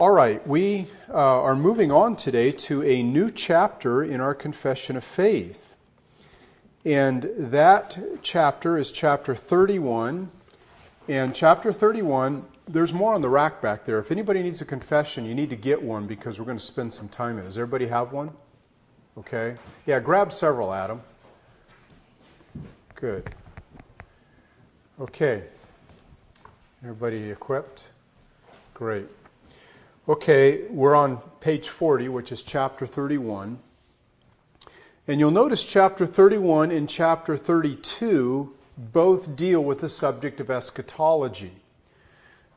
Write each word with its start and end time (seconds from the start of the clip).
All 0.00 0.12
right, 0.12 0.44
we 0.48 0.86
uh, 1.10 1.42
are 1.42 1.54
moving 1.54 1.92
on 1.92 2.16
today 2.16 2.52
to 2.52 2.82
a 2.82 3.02
new 3.02 3.30
chapter 3.30 4.02
in 4.02 4.18
our 4.18 4.34
confession 4.34 4.96
of 4.96 5.04
faith. 5.04 5.76
And 6.86 7.28
that 7.36 7.98
chapter 8.22 8.78
is 8.78 8.92
chapter 8.92 9.34
31. 9.34 10.30
And 11.06 11.34
chapter 11.34 11.70
31, 11.70 12.46
there's 12.66 12.94
more 12.94 13.12
on 13.12 13.20
the 13.20 13.28
rack 13.28 13.60
back 13.60 13.84
there. 13.84 13.98
If 13.98 14.10
anybody 14.10 14.42
needs 14.42 14.62
a 14.62 14.64
confession, 14.64 15.26
you 15.26 15.34
need 15.34 15.50
to 15.50 15.56
get 15.56 15.82
one 15.82 16.06
because 16.06 16.38
we're 16.38 16.46
going 16.46 16.56
to 16.56 16.64
spend 16.64 16.94
some 16.94 17.10
time 17.10 17.36
in 17.36 17.40
it. 17.40 17.48
Does 17.48 17.58
everybody 17.58 17.88
have 17.88 18.10
one? 18.10 18.30
Okay. 19.18 19.56
Yeah, 19.84 20.00
grab 20.00 20.32
several, 20.32 20.72
Adam. 20.72 21.02
Good. 22.94 23.28
Okay. 24.98 25.42
Everybody 26.82 27.30
equipped? 27.30 27.88
Great. 28.72 29.06
Okay, 30.10 30.64
we're 30.70 30.96
on 30.96 31.18
page 31.38 31.68
40, 31.68 32.08
which 32.08 32.32
is 32.32 32.42
chapter 32.42 32.84
31. 32.84 33.60
And 35.06 35.20
you'll 35.20 35.30
notice 35.30 35.62
chapter 35.62 36.04
31 36.04 36.72
and 36.72 36.88
chapter 36.88 37.36
32 37.36 38.52
both 38.76 39.36
deal 39.36 39.62
with 39.62 39.78
the 39.78 39.88
subject 39.88 40.40
of 40.40 40.50
eschatology. 40.50 41.52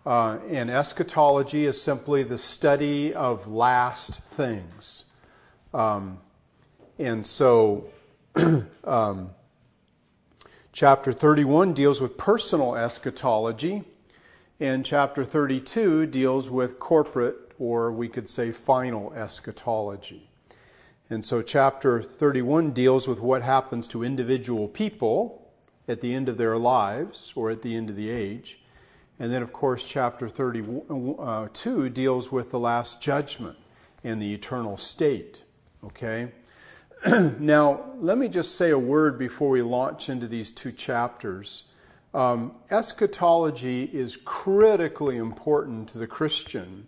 Uh, 0.03 0.39
and 0.49 0.71
eschatology 0.71 1.65
is 1.65 1.79
simply 1.79 2.23
the 2.23 2.39
study 2.39 3.13
of 3.13 3.45
last 3.45 4.21
things. 4.21 5.05
Um, 5.75 6.17
and 6.97 7.23
so, 7.23 7.85
um, 8.83 9.29
chapter 10.71 11.13
31 11.13 11.73
deals 11.73 12.01
with 12.01 12.17
personal 12.17 12.75
eschatology, 12.75 13.83
and 14.59 14.85
chapter 14.85 15.25
32 15.25 16.05
deals 16.05 16.49
with 16.49 16.79
corporate, 16.79 17.42
or 17.59 17.91
we 17.91 18.07
could 18.07 18.27
say 18.27 18.51
final 18.51 19.13
eschatology. 19.13 20.29
And 21.09 21.23
so, 21.23 21.41
chapter 21.41 22.01
31 22.01 22.71
deals 22.71 23.07
with 23.07 23.19
what 23.19 23.41
happens 23.41 23.87
to 23.89 24.03
individual 24.03 24.67
people 24.67 25.51
at 25.87 26.01
the 26.01 26.13
end 26.13 26.29
of 26.29 26.37
their 26.37 26.57
lives 26.57 27.33
or 27.35 27.51
at 27.51 27.61
the 27.61 27.75
end 27.75 27.89
of 27.89 27.95
the 27.95 28.09
age. 28.09 28.59
And 29.19 29.31
then, 29.31 29.43
of 29.43 29.53
course, 29.53 29.85
chapter 29.85 30.27
32 30.27 31.89
deals 31.89 32.31
with 32.31 32.51
the 32.51 32.59
last 32.59 33.01
judgment 33.01 33.57
and 34.03 34.21
the 34.21 34.33
eternal 34.33 34.77
state. 34.77 35.43
Okay? 35.83 36.31
now, 37.39 37.91
let 37.99 38.17
me 38.17 38.27
just 38.27 38.55
say 38.55 38.71
a 38.71 38.79
word 38.79 39.19
before 39.19 39.49
we 39.49 39.61
launch 39.61 40.09
into 40.09 40.27
these 40.27 40.51
two 40.51 40.71
chapters. 40.71 41.65
Um, 42.13 42.57
eschatology 42.69 43.83
is 43.91 44.17
critically 44.17 45.17
important 45.17 45.89
to 45.89 45.97
the 45.97 46.07
Christian 46.07 46.87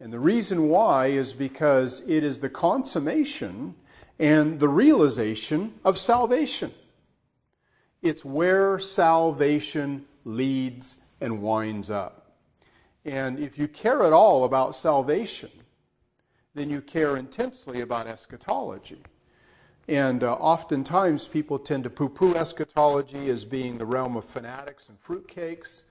and 0.00 0.10
the 0.10 0.18
reason 0.18 0.68
why 0.68 1.08
is 1.08 1.34
because 1.34 2.00
it 2.08 2.24
is 2.24 2.40
the 2.40 2.48
consummation 2.48 3.74
and 4.18 4.58
the 4.58 4.68
realization 4.68 5.74
of 5.84 5.98
salvation. 5.98 6.72
It's 8.00 8.24
where 8.24 8.78
salvation 8.78 10.06
leads 10.24 10.96
and 11.20 11.42
winds 11.42 11.90
up. 11.90 12.32
And 13.04 13.38
if 13.38 13.58
you 13.58 13.68
care 13.68 14.02
at 14.02 14.12
all 14.14 14.44
about 14.44 14.74
salvation, 14.74 15.50
then 16.54 16.70
you 16.70 16.80
care 16.80 17.18
intensely 17.18 17.82
about 17.82 18.06
eschatology. 18.06 19.02
And 19.86 20.24
uh, 20.24 20.34
oftentimes 20.34 21.26
people 21.26 21.58
tend 21.58 21.84
to 21.84 21.90
poo 21.90 22.08
poo 22.08 22.34
eschatology 22.34 23.28
as 23.28 23.44
being 23.44 23.76
the 23.76 23.86
realm 23.86 24.16
of 24.16 24.24
fanatics 24.24 24.88
and 24.88 24.98
fruitcakes. 25.02 25.82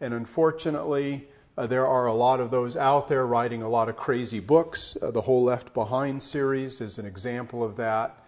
And 0.00 0.14
unfortunately, 0.14 1.28
uh, 1.56 1.66
there 1.66 1.86
are 1.86 2.06
a 2.06 2.12
lot 2.12 2.40
of 2.40 2.50
those 2.50 2.76
out 2.76 3.08
there 3.08 3.26
writing 3.26 3.62
a 3.62 3.68
lot 3.68 3.88
of 3.88 3.96
crazy 3.96 4.40
books. 4.40 4.96
Uh, 5.00 5.10
the 5.10 5.22
whole 5.22 5.42
Left 5.42 5.72
Behind 5.72 6.22
series 6.22 6.80
is 6.80 6.98
an 6.98 7.06
example 7.06 7.64
of 7.64 7.76
that, 7.76 8.18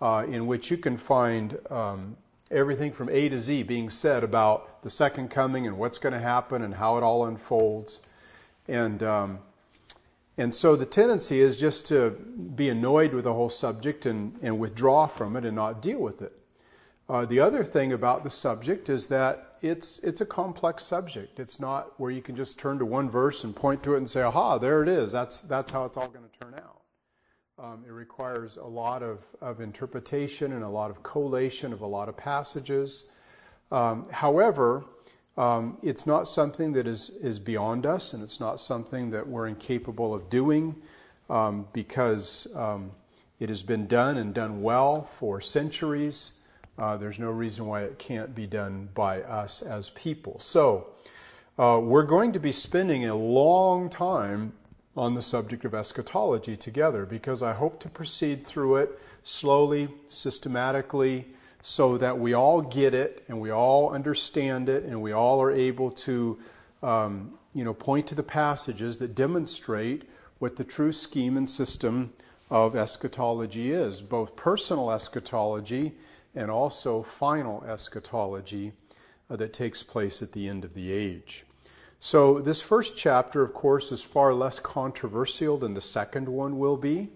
uh, 0.00 0.24
in 0.28 0.46
which 0.46 0.70
you 0.70 0.76
can 0.76 0.96
find 0.96 1.58
um, 1.70 2.16
everything 2.50 2.92
from 2.92 3.08
A 3.08 3.28
to 3.28 3.38
Z 3.38 3.62
being 3.64 3.88
said 3.88 4.24
about 4.24 4.82
the 4.82 4.90
second 4.90 5.28
coming 5.28 5.66
and 5.66 5.78
what's 5.78 5.98
going 5.98 6.12
to 6.12 6.18
happen 6.18 6.62
and 6.62 6.74
how 6.74 6.96
it 6.96 7.04
all 7.04 7.26
unfolds. 7.26 8.00
And, 8.66 9.00
um, 9.02 9.38
and 10.36 10.52
so 10.52 10.74
the 10.74 10.86
tendency 10.86 11.40
is 11.40 11.56
just 11.56 11.86
to 11.86 12.10
be 12.10 12.68
annoyed 12.68 13.14
with 13.14 13.24
the 13.24 13.32
whole 13.32 13.50
subject 13.50 14.06
and, 14.06 14.36
and 14.42 14.58
withdraw 14.58 15.06
from 15.06 15.36
it 15.36 15.44
and 15.44 15.54
not 15.54 15.80
deal 15.80 16.00
with 16.00 16.20
it. 16.20 16.32
Uh, 17.08 17.26
the 17.26 17.38
other 17.38 17.62
thing 17.62 17.92
about 17.92 18.24
the 18.24 18.30
subject 18.30 18.88
is 18.88 19.06
that 19.08 19.51
it's, 19.62 20.00
it's 20.00 20.20
a 20.20 20.26
complex 20.26 20.84
subject. 20.84 21.38
It's 21.38 21.60
not 21.60 21.98
where 21.98 22.10
you 22.10 22.20
can 22.20 22.34
just 22.34 22.58
turn 22.58 22.78
to 22.80 22.84
one 22.84 23.08
verse 23.08 23.44
and 23.44 23.54
point 23.54 23.82
to 23.84 23.94
it 23.94 23.98
and 23.98 24.10
say, 24.10 24.22
aha, 24.22 24.58
there 24.58 24.82
it 24.82 24.88
is. 24.88 25.12
That's, 25.12 25.38
that's 25.38 25.70
how 25.70 25.84
it's 25.84 25.96
all 25.96 26.08
going 26.08 26.24
to 26.28 26.44
turn 26.44 26.54
out. 26.54 26.80
Um, 27.62 27.84
it 27.86 27.92
requires 27.92 28.56
a 28.56 28.64
lot 28.64 29.04
of, 29.04 29.24
of 29.40 29.60
interpretation 29.60 30.52
and 30.52 30.64
a 30.64 30.68
lot 30.68 30.90
of 30.90 31.02
collation 31.04 31.72
of 31.72 31.82
a 31.82 31.86
lot 31.86 32.08
of 32.08 32.16
passages. 32.16 33.04
Um, 33.70 34.06
however, 34.10 34.84
um, 35.36 35.78
it's 35.80 36.06
not 36.06 36.24
something 36.24 36.72
that 36.72 36.88
is, 36.88 37.10
is 37.22 37.38
beyond 37.38 37.86
us, 37.86 38.14
and 38.14 38.22
it's 38.22 38.40
not 38.40 38.60
something 38.60 39.10
that 39.10 39.26
we're 39.26 39.46
incapable 39.46 40.12
of 40.12 40.28
doing 40.28 40.74
um, 41.30 41.68
because 41.72 42.48
um, 42.56 42.90
it 43.38 43.48
has 43.48 43.62
been 43.62 43.86
done 43.86 44.18
and 44.18 44.34
done 44.34 44.60
well 44.60 45.02
for 45.02 45.40
centuries. 45.40 46.32
Uh, 46.78 46.96
there's 46.96 47.18
no 47.18 47.30
reason 47.30 47.66
why 47.66 47.82
it 47.82 47.98
can't 47.98 48.34
be 48.34 48.46
done 48.46 48.88
by 48.94 49.22
us 49.22 49.62
as 49.62 49.90
people. 49.90 50.38
So, 50.40 50.88
uh, 51.58 51.78
we're 51.82 52.04
going 52.04 52.32
to 52.32 52.40
be 52.40 52.52
spending 52.52 53.06
a 53.06 53.14
long 53.14 53.90
time 53.90 54.54
on 54.96 55.14
the 55.14 55.22
subject 55.22 55.64
of 55.64 55.74
eschatology 55.74 56.56
together 56.56 57.04
because 57.04 57.42
I 57.42 57.52
hope 57.52 57.78
to 57.80 57.88
proceed 57.88 58.46
through 58.46 58.76
it 58.76 58.98
slowly, 59.22 59.88
systematically, 60.08 61.26
so 61.62 61.96
that 61.98 62.18
we 62.18 62.34
all 62.34 62.60
get 62.60 62.94
it 62.94 63.24
and 63.28 63.40
we 63.40 63.50
all 63.50 63.90
understand 63.90 64.68
it 64.68 64.84
and 64.84 65.00
we 65.00 65.12
all 65.12 65.40
are 65.40 65.52
able 65.52 65.90
to, 65.90 66.38
um, 66.82 67.38
you 67.54 67.64
know, 67.64 67.72
point 67.72 68.06
to 68.08 68.14
the 68.14 68.22
passages 68.22 68.96
that 68.98 69.14
demonstrate 69.14 70.08
what 70.40 70.56
the 70.56 70.64
true 70.64 70.92
scheme 70.92 71.36
and 71.36 71.48
system 71.48 72.12
of 72.50 72.74
eschatology 72.74 73.72
is, 73.72 74.02
both 74.02 74.34
personal 74.36 74.90
eschatology 74.90 75.92
and 76.34 76.50
also 76.50 77.02
final 77.02 77.62
eschatology 77.64 78.72
uh, 79.30 79.36
that 79.36 79.52
takes 79.52 79.82
place 79.82 80.22
at 80.22 80.32
the 80.32 80.48
end 80.48 80.64
of 80.64 80.74
the 80.74 80.92
age. 80.92 81.44
So, 81.98 82.40
this 82.40 82.60
first 82.62 82.96
chapter, 82.96 83.42
of 83.42 83.54
course, 83.54 83.92
is 83.92 84.02
far 84.02 84.34
less 84.34 84.58
controversial 84.58 85.56
than 85.56 85.74
the 85.74 85.80
second 85.80 86.28
one 86.28 86.58
will 86.58 86.76
be, 86.76 87.10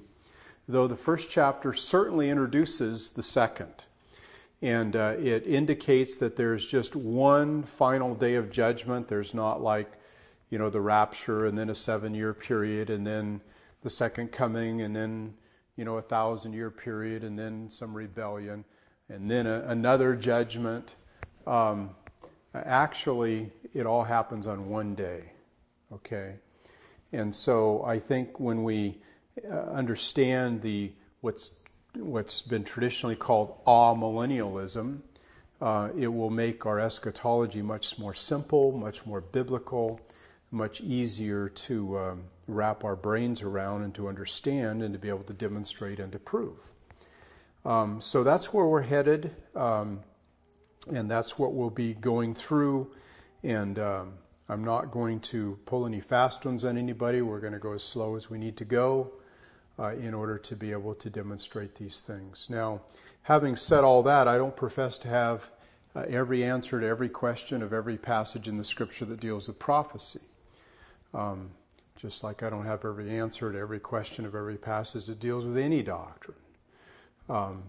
though 0.68 0.86
the 0.86 0.96
first 0.96 1.28
chapter 1.28 1.72
certainly 1.72 2.30
introduces 2.30 3.10
the 3.10 3.22
second. 3.22 3.84
And 4.62 4.96
uh, 4.96 5.14
it 5.18 5.46
indicates 5.46 6.16
that 6.16 6.36
there's 6.36 6.64
just 6.64 6.96
one 6.96 7.64
final 7.64 8.14
day 8.14 8.36
of 8.36 8.50
judgment. 8.50 9.08
There's 9.08 9.34
not 9.34 9.60
like, 9.60 9.92
you 10.50 10.58
know, 10.58 10.70
the 10.70 10.80
rapture 10.80 11.46
and 11.46 11.58
then 11.58 11.68
a 11.68 11.74
seven 11.74 12.14
year 12.14 12.32
period 12.32 12.88
and 12.88 13.06
then 13.06 13.40
the 13.82 13.90
second 13.90 14.32
coming 14.32 14.82
and 14.82 14.96
then, 14.96 15.34
you 15.76 15.84
know, 15.84 15.98
a 15.98 16.02
thousand 16.02 16.52
year 16.52 16.70
period 16.70 17.22
and 17.22 17.38
then 17.38 17.68
some 17.68 17.92
rebellion 17.92 18.64
and 19.08 19.30
then 19.30 19.46
a, 19.46 19.60
another 19.68 20.16
judgment. 20.16 20.96
Um, 21.46 21.90
actually, 22.54 23.50
it 23.74 23.86
all 23.86 24.04
happens 24.04 24.46
on 24.46 24.68
one 24.68 24.94
day. 24.94 25.32
Okay? 25.92 26.34
And 27.12 27.34
so 27.34 27.84
I 27.84 27.98
think 27.98 28.40
when 28.40 28.64
we 28.64 28.98
uh, 29.44 29.54
understand 29.70 30.62
the 30.62 30.92
what's 31.20 31.52
what's 31.94 32.42
been 32.42 32.62
traditionally 32.62 33.16
called 33.16 33.64
amillennialism, 33.64 35.00
uh, 35.60 35.88
it 35.96 36.08
will 36.08 36.30
make 36.30 36.66
our 36.66 36.78
eschatology 36.78 37.62
much 37.62 37.98
more 37.98 38.12
simple, 38.12 38.72
much 38.72 39.06
more 39.06 39.22
biblical, 39.22 40.00
much 40.50 40.82
easier 40.82 41.48
to 41.48 41.98
um, 41.98 42.24
wrap 42.46 42.84
our 42.84 42.96
brains 42.96 43.40
around 43.40 43.82
and 43.82 43.94
to 43.94 44.08
understand 44.08 44.82
and 44.82 44.92
to 44.92 44.98
be 44.98 45.08
able 45.08 45.24
to 45.24 45.32
demonstrate 45.32 45.98
and 45.98 46.12
to 46.12 46.18
prove. 46.18 46.58
Um, 47.66 48.00
so 48.00 48.22
that's 48.22 48.54
where 48.54 48.64
we're 48.64 48.82
headed, 48.82 49.32
um, 49.56 50.00
and 50.88 51.10
that's 51.10 51.36
what 51.36 51.52
we'll 51.52 51.68
be 51.68 51.94
going 51.94 52.32
through. 52.32 52.92
And 53.42 53.80
um, 53.80 54.12
I'm 54.48 54.62
not 54.62 54.92
going 54.92 55.18
to 55.20 55.58
pull 55.66 55.84
any 55.84 56.00
fast 56.00 56.46
ones 56.46 56.64
on 56.64 56.78
anybody. 56.78 57.22
We're 57.22 57.40
going 57.40 57.54
to 57.54 57.58
go 57.58 57.72
as 57.72 57.82
slow 57.82 58.14
as 58.14 58.30
we 58.30 58.38
need 58.38 58.56
to 58.58 58.64
go 58.64 59.14
uh, 59.80 59.96
in 59.96 60.14
order 60.14 60.38
to 60.38 60.54
be 60.54 60.70
able 60.70 60.94
to 60.94 61.10
demonstrate 61.10 61.74
these 61.74 62.00
things. 62.00 62.46
Now, 62.48 62.82
having 63.22 63.56
said 63.56 63.82
all 63.82 64.04
that, 64.04 64.28
I 64.28 64.38
don't 64.38 64.54
profess 64.54 64.96
to 65.00 65.08
have 65.08 65.50
uh, 65.96 66.04
every 66.08 66.44
answer 66.44 66.80
to 66.80 66.86
every 66.86 67.08
question 67.08 67.62
of 67.62 67.72
every 67.72 67.96
passage 67.96 68.46
in 68.46 68.58
the 68.58 68.64
scripture 68.64 69.06
that 69.06 69.18
deals 69.18 69.48
with 69.48 69.58
prophecy. 69.58 70.20
Um, 71.12 71.50
just 71.96 72.22
like 72.22 72.44
I 72.44 72.50
don't 72.50 72.66
have 72.66 72.84
every 72.84 73.10
answer 73.18 73.50
to 73.50 73.58
every 73.58 73.80
question 73.80 74.24
of 74.24 74.36
every 74.36 74.56
passage 74.56 75.06
that 75.06 75.18
deals 75.18 75.44
with 75.44 75.58
any 75.58 75.82
doctrine. 75.82 76.36
Um, 77.28 77.64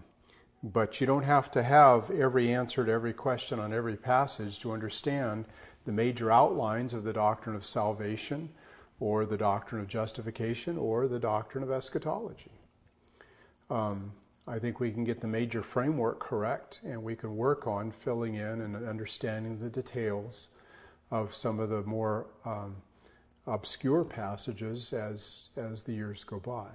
but 0.62 1.00
you 1.00 1.06
don't 1.06 1.22
have 1.22 1.50
to 1.52 1.62
have 1.62 2.10
every 2.10 2.52
answer 2.52 2.84
to 2.84 2.90
every 2.90 3.12
question 3.12 3.60
on 3.60 3.72
every 3.72 3.96
passage 3.96 4.58
to 4.60 4.72
understand 4.72 5.44
the 5.84 5.92
major 5.92 6.30
outlines 6.30 6.94
of 6.94 7.04
the 7.04 7.12
doctrine 7.12 7.54
of 7.54 7.64
salvation 7.64 8.50
or 9.00 9.24
the 9.24 9.36
doctrine 9.36 9.80
of 9.80 9.88
justification, 9.88 10.76
or 10.76 11.06
the 11.06 11.18
doctrine 11.18 11.62
of 11.62 11.70
eschatology. 11.70 12.50
Um, 13.70 14.12
I 14.46 14.58
think 14.58 14.80
we 14.80 14.90
can 14.90 15.04
get 15.04 15.20
the 15.20 15.28
major 15.28 15.62
framework 15.62 16.18
correct, 16.18 16.80
and 16.84 17.02
we 17.02 17.14
can 17.14 17.36
work 17.36 17.66
on 17.66 17.92
filling 17.92 18.34
in 18.34 18.62
and 18.62 18.74
understanding 18.74 19.58
the 19.58 19.68
details 19.68 20.48
of 21.10 21.34
some 21.34 21.60
of 21.60 21.68
the 21.68 21.82
more 21.82 22.26
um, 22.44 22.76
obscure 23.46 24.04
passages 24.04 24.92
as 24.92 25.50
as 25.56 25.82
the 25.82 25.92
years 25.92 26.24
go 26.24 26.40
by. 26.40 26.68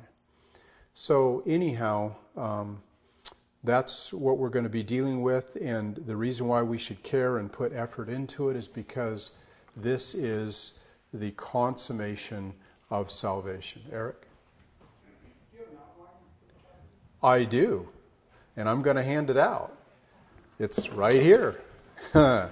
So 0.94 1.44
anyhow, 1.48 2.16
um, 2.38 2.82
that's 3.64 4.14
what 4.14 4.38
we're 4.38 4.50
going 4.50 4.64
to 4.64 4.70
be 4.70 4.84
dealing 4.84 5.22
with, 5.22 5.58
and 5.62 5.96
the 5.96 6.16
reason 6.16 6.48
why 6.48 6.62
we 6.62 6.78
should 6.78 7.02
care 7.02 7.38
and 7.38 7.52
put 7.52 7.74
effort 7.74 8.10
into 8.10 8.50
it 8.50 8.56
is 8.56 8.68
because 8.68 9.32
this 9.76 10.14
is 10.14 10.74
the 11.14 11.32
consummation 11.32 12.54
of 12.90 13.10
salvation. 13.10 13.82
Eric? 13.92 14.28
I 17.24 17.46
do, 17.46 17.88
and 18.58 18.68
I'm 18.68 18.82
going 18.82 18.98
to 18.98 19.04
hand 19.04 19.30
it 19.30 19.38
out. 19.38 19.76
It's 20.60 20.90
right 20.90 21.22
here. 21.22 21.62
but 22.14 22.52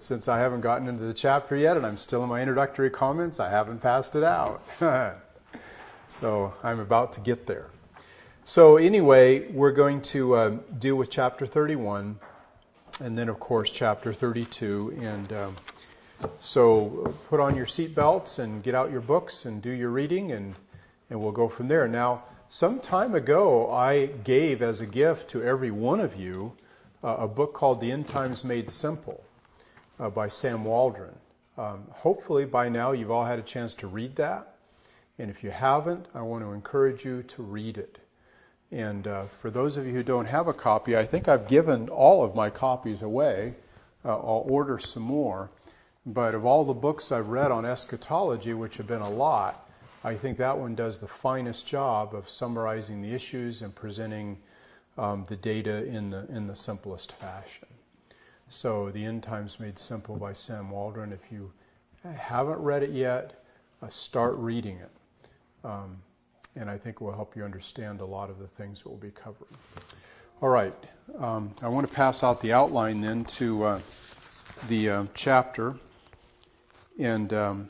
since 0.00 0.26
I 0.26 0.38
haven't 0.40 0.62
gotten 0.62 0.88
into 0.88 1.04
the 1.04 1.14
chapter 1.14 1.56
yet 1.56 1.76
and 1.76 1.86
I'm 1.86 1.96
still 1.96 2.24
in 2.24 2.28
my 2.28 2.40
introductory 2.40 2.90
comments, 2.90 3.38
I 3.38 3.48
haven't 3.48 3.80
passed 3.80 4.16
it 4.16 4.24
out. 4.24 4.62
so 6.10 6.52
I'm 6.62 6.80
about 6.80 7.12
to 7.14 7.20
get 7.20 7.46
there. 7.46 7.68
So, 8.42 8.76
anyway, 8.78 9.48
we're 9.52 9.70
going 9.70 10.02
to 10.02 10.34
uh, 10.34 10.56
deal 10.78 10.96
with 10.96 11.08
chapter 11.08 11.46
31 11.46 12.18
and 13.00 13.16
then, 13.16 13.28
of 13.28 13.38
course, 13.38 13.70
chapter 13.70 14.12
32. 14.12 14.98
And 15.00 15.32
um, 15.32 15.56
so, 16.40 17.14
put 17.28 17.38
on 17.38 17.54
your 17.54 17.66
seatbelts 17.66 18.40
and 18.40 18.62
get 18.62 18.74
out 18.74 18.90
your 18.90 19.00
books 19.00 19.44
and 19.44 19.62
do 19.62 19.70
your 19.70 19.90
reading, 19.90 20.32
and, 20.32 20.56
and 21.10 21.20
we'll 21.20 21.32
go 21.32 21.48
from 21.48 21.68
there. 21.68 21.86
Now, 21.86 22.24
some 22.48 22.80
time 22.80 23.14
ago, 23.14 23.70
I 23.70 24.06
gave 24.06 24.62
as 24.62 24.80
a 24.80 24.86
gift 24.86 25.30
to 25.30 25.44
every 25.44 25.70
one 25.70 26.00
of 26.00 26.16
you 26.16 26.56
uh, 27.04 27.18
a 27.20 27.28
book 27.28 27.54
called 27.54 27.80
The 27.80 27.92
End 27.92 28.08
Times 28.08 28.42
Made 28.42 28.68
Simple 28.68 29.22
uh, 30.00 30.10
by 30.10 30.26
Sam 30.26 30.64
Waldron. 30.64 31.14
Um, 31.56 31.84
hopefully, 31.90 32.46
by 32.46 32.68
now, 32.68 32.90
you've 32.90 33.12
all 33.12 33.24
had 33.24 33.38
a 33.38 33.42
chance 33.42 33.74
to 33.76 33.86
read 33.86 34.16
that. 34.16 34.49
And 35.20 35.30
if 35.30 35.44
you 35.44 35.50
haven't, 35.50 36.06
I 36.14 36.22
want 36.22 36.42
to 36.44 36.52
encourage 36.52 37.04
you 37.04 37.22
to 37.24 37.42
read 37.42 37.76
it. 37.76 37.98
And 38.72 39.06
uh, 39.06 39.24
for 39.24 39.50
those 39.50 39.76
of 39.76 39.86
you 39.86 39.92
who 39.92 40.02
don't 40.02 40.24
have 40.24 40.48
a 40.48 40.54
copy, 40.54 40.96
I 40.96 41.04
think 41.04 41.28
I've 41.28 41.46
given 41.46 41.90
all 41.90 42.24
of 42.24 42.34
my 42.34 42.48
copies 42.48 43.02
away. 43.02 43.54
Uh, 44.02 44.16
I'll 44.16 44.46
order 44.48 44.78
some 44.78 45.02
more. 45.02 45.50
But 46.06 46.34
of 46.34 46.46
all 46.46 46.64
the 46.64 46.72
books 46.72 47.12
I've 47.12 47.28
read 47.28 47.50
on 47.50 47.66
eschatology, 47.66 48.54
which 48.54 48.78
have 48.78 48.86
been 48.86 49.02
a 49.02 49.10
lot, 49.10 49.68
I 50.02 50.14
think 50.14 50.38
that 50.38 50.56
one 50.56 50.74
does 50.74 50.98
the 50.98 51.06
finest 51.06 51.66
job 51.66 52.14
of 52.14 52.30
summarizing 52.30 53.02
the 53.02 53.12
issues 53.12 53.60
and 53.60 53.74
presenting 53.74 54.38
um, 54.96 55.26
the 55.28 55.36
data 55.36 55.84
in 55.84 56.08
the, 56.08 56.26
in 56.30 56.46
the 56.46 56.56
simplest 56.56 57.12
fashion. 57.12 57.68
So, 58.48 58.90
The 58.90 59.04
End 59.04 59.22
Times 59.22 59.60
Made 59.60 59.78
Simple 59.78 60.16
by 60.16 60.32
Sam 60.32 60.70
Waldron. 60.70 61.12
If 61.12 61.30
you 61.30 61.52
haven't 62.02 62.58
read 62.58 62.82
it 62.82 62.90
yet, 62.90 63.44
uh, 63.82 63.88
start 63.88 64.34
reading 64.36 64.78
it. 64.78 64.90
Um, 65.64 65.98
and 66.56 66.68
I 66.68 66.76
think 66.76 67.00
will 67.00 67.12
help 67.12 67.36
you 67.36 67.44
understand 67.44 68.00
a 68.00 68.04
lot 68.04 68.30
of 68.30 68.38
the 68.38 68.46
things 68.46 68.82
that 68.82 68.88
we'll 68.88 68.98
be 68.98 69.10
covering. 69.10 69.54
All 70.42 70.48
right, 70.48 70.74
um, 71.18 71.54
I 71.62 71.68
want 71.68 71.88
to 71.88 71.94
pass 71.94 72.24
out 72.24 72.40
the 72.40 72.52
outline 72.52 73.00
then 73.00 73.24
to 73.26 73.64
uh, 73.64 73.80
the 74.68 74.90
uh, 74.90 75.04
chapter. 75.14 75.76
And 76.98 77.32
um, 77.32 77.68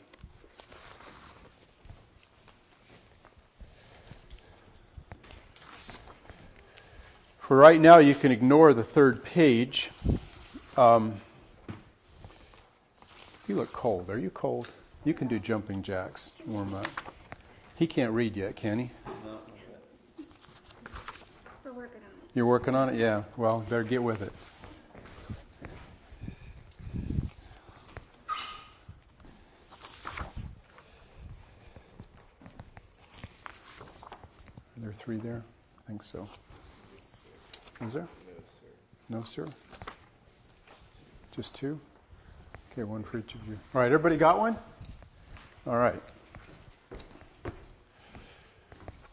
for 7.39 7.57
right 7.57 7.79
now, 7.79 7.97
you 7.97 8.15
can 8.15 8.31
ignore 8.31 8.73
the 8.73 8.83
third 8.83 9.23
page. 9.23 9.91
Um, 10.77 11.15
you 13.47 13.55
look 13.55 13.73
cold. 13.73 14.09
Are 14.09 14.17
you 14.17 14.29
cold? 14.29 14.69
You 15.03 15.13
can 15.13 15.27
do 15.27 15.39
jumping 15.39 15.81
jacks, 15.81 16.31
warm 16.45 16.73
up. 16.73 16.87
He 17.81 17.87
can't 17.87 18.11
read 18.11 18.37
yet, 18.37 18.55
can 18.55 18.77
he? 18.77 18.91
We're 21.63 21.73
working 21.73 21.95
on 21.95 22.11
it. 22.11 22.29
You're 22.35 22.45
working 22.45 22.75
on 22.75 22.89
it? 22.89 22.99
Yeah. 22.99 23.23
Well, 23.37 23.65
better 23.67 23.81
get 23.81 24.03
with 24.03 24.21
it. 24.21 24.31
Are 34.77 34.81
there 34.83 34.93
three 34.93 35.17
there? 35.17 35.41
I 35.79 35.87
think 35.87 36.03
so. 36.03 36.29
Is 37.83 37.93
there? 37.93 38.07
No, 39.09 39.23
sir. 39.23 39.47
Just 41.35 41.55
two? 41.55 41.79
Okay, 42.71 42.83
one 42.83 43.01
for 43.01 43.17
each 43.17 43.33
of 43.33 43.47
you. 43.47 43.57
All 43.73 43.81
right, 43.81 43.91
everybody 43.91 44.17
got 44.17 44.37
one? 44.37 44.55
All 45.65 45.77
right. 45.77 45.99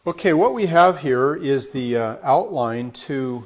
Okay, 0.07 0.31
what 0.31 0.53
we 0.53 0.67
have 0.67 1.01
here 1.01 1.35
is 1.35 1.67
the 1.67 1.97
uh, 1.97 2.15
outline 2.23 2.91
to 2.91 3.45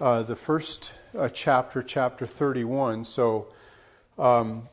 uh, 0.00 0.22
the 0.22 0.34
first 0.34 0.94
uh, 1.16 1.28
chapter, 1.28 1.82
chapter 1.82 2.26
31. 2.26 3.04
So 3.04 3.48
um, 4.18 4.70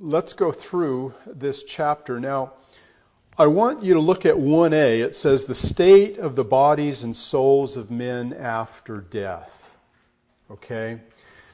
let's 0.00 0.32
go 0.32 0.50
through 0.50 1.14
this 1.24 1.62
chapter. 1.62 2.18
Now, 2.18 2.54
I 3.38 3.46
want 3.46 3.84
you 3.84 3.94
to 3.94 4.00
look 4.00 4.26
at 4.26 4.34
1a. 4.34 5.00
It 5.00 5.14
says, 5.14 5.46
The 5.46 5.54
state 5.54 6.18
of 6.18 6.34
the 6.34 6.44
bodies 6.44 7.04
and 7.04 7.14
souls 7.14 7.76
of 7.76 7.88
men 7.88 8.32
after 8.32 9.00
death. 9.00 9.76
Okay? 10.50 10.98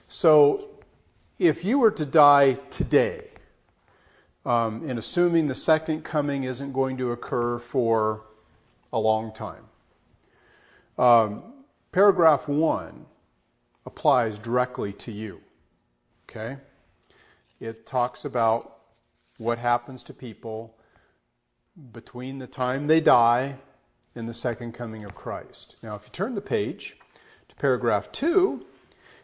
So 0.09 0.71
if 1.39 1.63
you 1.63 1.79
were 1.79 1.91
to 1.91 2.07
die 2.07 2.55
today, 2.71 3.34
um, 4.45 4.89
and 4.89 4.99
assuming 4.99 5.49
the 5.49 5.55
second 5.55 6.03
coming 6.03 6.45
isn't 6.45 6.73
going 6.73 6.97
to 6.99 7.13
occur 7.13 7.59
for 7.59 8.25
a 8.93 8.99
long 8.99 9.33
time. 9.33 9.65
Um, 10.99 11.43
paragraph 11.93 12.47
one 12.49 13.07
applies 13.87 14.39
directly 14.39 14.93
to 14.95 15.13
you. 15.13 15.41
Okay? 16.29 16.59
It 17.61 17.87
talks 17.87 18.25
about 18.25 18.79
what 19.39 19.59
happens 19.59 20.03
to 20.05 20.15
people 20.15 20.77
between 21.93 22.39
the 22.39 22.47
time 22.47 22.87
they 22.87 23.01
die 23.01 23.57
and 24.15 24.29
the 24.29 24.35
second 24.35 24.73
coming 24.73 25.05
of 25.05 25.15
Christ. 25.15 25.77
Now, 25.83 25.97
if 25.97 26.03
you 26.05 26.11
turn 26.11 26.35
the 26.35 26.41
page 26.41 26.97
to 27.49 27.55
paragraph 27.57 28.13
two, 28.13 28.65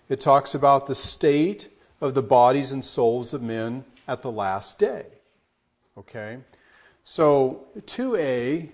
it 0.09 0.21
talks 0.21 0.55
about 0.55 0.87
the 0.87 0.95
state 0.95 1.69
of 2.01 2.15
the 2.15 2.23
bodies 2.23 2.73
and 2.73 2.85
souls 2.85 3.33
of 3.33 3.43
men 3.43 3.85
at 4.11 4.23
the 4.23 4.31
last 4.31 4.81
day. 4.81 5.07
Okay? 5.97 6.39
So, 7.05 7.67
2a, 7.79 8.69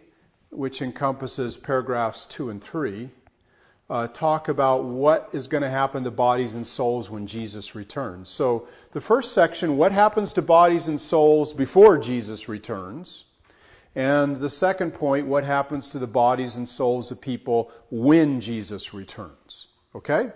which 0.48 0.80
encompasses 0.80 1.58
paragraphs 1.58 2.24
2 2.24 2.48
and 2.48 2.64
3, 2.64 3.10
uh, 3.90 4.06
talk 4.08 4.48
about 4.48 4.84
what 4.84 5.28
is 5.34 5.46
going 5.46 5.62
to 5.62 5.68
happen 5.68 6.02
to 6.04 6.10
bodies 6.10 6.54
and 6.54 6.66
souls 6.66 7.10
when 7.10 7.26
Jesus 7.26 7.74
returns. 7.74 8.30
So, 8.30 8.66
the 8.92 9.00
first 9.00 9.34
section, 9.34 9.76
what 9.76 9.92
happens 9.92 10.32
to 10.32 10.42
bodies 10.42 10.88
and 10.88 10.98
souls 10.98 11.52
before 11.52 11.98
Jesus 11.98 12.48
returns? 12.48 13.24
And 13.94 14.36
the 14.36 14.50
second 14.50 14.94
point, 14.94 15.26
what 15.26 15.44
happens 15.44 15.90
to 15.90 15.98
the 15.98 16.06
bodies 16.06 16.56
and 16.56 16.66
souls 16.66 17.10
of 17.10 17.20
people 17.20 17.70
when 17.90 18.40
Jesus 18.40 18.94
returns? 18.94 19.68
Okay? 19.94 20.32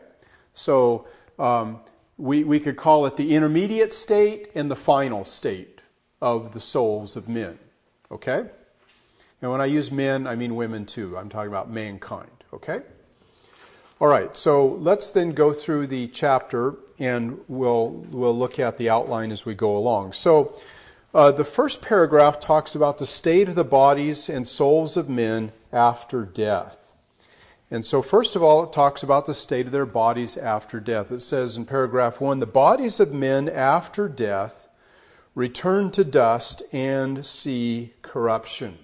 So, 0.53 1.09
um, 1.39 1.81
we, 2.21 2.45
we 2.45 2.61
could 2.61 2.77
call 2.77 3.07
it 3.07 3.17
the 3.17 3.35
intermediate 3.35 3.93
state 3.93 4.49
and 4.55 4.71
the 4.71 4.77
final 4.77 5.25
state 5.25 5.81
of 6.21 6.53
the 6.53 6.61
souls 6.61 7.17
of 7.17 7.29
men. 7.29 7.59
Okay? 8.13 8.45
And 9.41 9.51
when 9.51 9.61
I 9.61 9.67
use 9.67 9.91
men, 9.91 10.27
I 10.27 10.37
mean 10.37 10.55
women 10.55 10.85
too. 10.85 11.17
I'm 11.17 11.31
talking 11.31 11.49
about 11.49 11.71
mankind. 11.71 12.31
Okay? 12.53 12.83
All 14.01 14.09
right, 14.09 14.37
so 14.37 14.67
let's 14.67 15.11
then 15.11 15.33
go 15.33 15.53
through 15.53 15.87
the 15.87 16.09
chapter 16.09 16.75
and 16.99 17.41
we'll, 17.49 17.89
we'll 18.11 18.37
look 18.37 18.59
at 18.59 18.77
the 18.77 18.91
outline 18.91 19.33
as 19.33 19.47
we 19.47 19.55
go 19.55 19.77
along. 19.77 20.13
So, 20.13 20.59
uh, 21.13 21.33
the 21.33 21.45
first 21.45 21.83
paragraph 21.83 22.39
talks 22.39 22.77
about 22.77 22.99
the 22.99 23.07
state 23.07 23.49
of 23.49 23.57
the 23.57 23.65
bodies 23.65 24.29
and 24.29 24.47
souls 24.47 24.97
of 24.97 25.09
men 25.09 25.51
after 25.73 26.25
death. 26.25 26.80
And 27.73 27.87
so, 27.87 28.03
first 28.03 28.35
of 28.35 28.43
all, 28.43 28.65
it 28.65 28.73
talks 28.73 29.05
about 29.05 29.27
the 29.27 29.35
state 29.35 29.67
of 29.67 29.73
their 29.73 29.87
bodies 29.87 30.37
after 30.37 30.81
death. 30.81 31.13
It 31.13 31.21
says 31.21 31.57
in 31.57 31.67
paragraph 31.67 32.21
1 32.21 32.41
the 32.41 32.47
bodies 32.47 32.99
of 32.99 33.13
men 33.13 33.49
after 33.49 34.09
death 34.09 34.69
return 35.37 35.93
to 35.93 36.03
dust 36.03 36.63
and 36.73 37.25
see 37.25 37.93
corruption. 38.03 38.79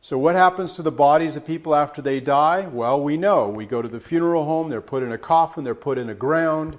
So, 0.00 0.16
what 0.18 0.36
happens 0.36 0.74
to 0.76 0.82
the 0.82 0.92
bodies 0.92 1.34
of 1.34 1.44
people 1.44 1.74
after 1.74 2.00
they 2.00 2.20
die? 2.20 2.68
Well, 2.68 3.02
we 3.02 3.16
know. 3.16 3.48
We 3.48 3.66
go 3.66 3.82
to 3.82 3.88
the 3.88 3.98
funeral 3.98 4.44
home, 4.44 4.70
they're 4.70 4.80
put 4.80 5.02
in 5.02 5.10
a 5.10 5.18
coffin, 5.18 5.64
they're 5.64 5.74
put 5.74 5.98
in 5.98 6.08
a 6.08 6.14
ground, 6.14 6.78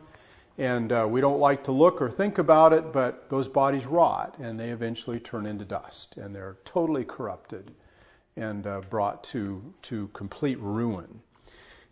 And 0.58 0.94
uh, 0.94 1.06
we 1.10 1.20
don't 1.20 1.40
like 1.40 1.62
to 1.66 1.74
look 1.74 2.02
or 2.02 2.10
think 2.10 2.38
about 2.38 2.72
it, 2.72 2.94
but 2.94 3.30
those 3.30 3.50
bodies 3.50 3.86
rot 3.86 4.38
and 4.40 4.58
they 4.58 4.70
eventually 4.70 5.20
turn 5.20 5.46
into 5.46 5.66
dust 5.66 6.16
and 6.16 6.34
they're 6.34 6.56
totally 6.64 7.04
corrupted 7.04 7.74
and 8.38 8.66
uh, 8.68 8.82
brought 8.90 9.24
to, 9.26 9.62
to 9.82 10.08
complete 10.10 10.60
ruin. 10.60 11.20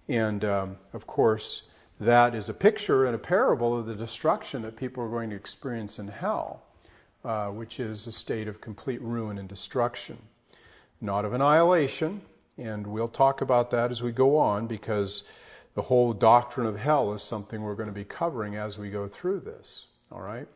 And 0.08 0.46
um, 0.46 0.78
of 0.94 1.08
course, 1.08 1.64
that 2.00 2.36
is 2.36 2.50
a 2.50 2.54
picture 2.54 3.06
and 3.06 3.16
a 3.16 3.20
parable 3.20 3.78
of 3.78 3.88
the 3.88 3.96
destruction 3.96 4.62
that 4.62 4.76
people 4.76 5.04
are 5.04 5.10
going 5.10 5.30
to 5.32 5.36
experience 5.36 5.98
in 5.98 6.08
hell, 6.08 6.64
uh, 7.24 7.48
which 7.48 7.80
is 7.80 8.06
a 8.06 8.12
state 8.12 8.48
of 8.48 8.62
complete 8.62 9.02
ruin 9.02 9.38
and 9.38 9.50
destruction. 9.50 10.18
Not 11.02 11.26
of 11.26 11.34
annihilation, 11.34 12.22
and 12.58 12.86
we'll 12.86 13.08
talk 13.08 13.42
about 13.42 13.72
that 13.72 13.92
as 13.92 14.04
we 14.04 14.12
go 14.12 14.38
on 14.38 14.68
because 14.68 15.24
the 15.74 15.82
whole 15.82 16.14
doctrine 16.14 16.68
of 16.68 16.78
hell 16.78 17.14
is 17.14 17.22
something 17.22 17.62
we're 17.62 17.76
going 17.76 17.90
to 17.90 17.94
be 17.94 18.06
covering 18.06 18.56
as 18.56 18.78
we 18.78 18.90
go 18.90 19.08
through 19.08 19.42
this. 19.42 19.88
All 20.12 20.22
right? 20.22 20.48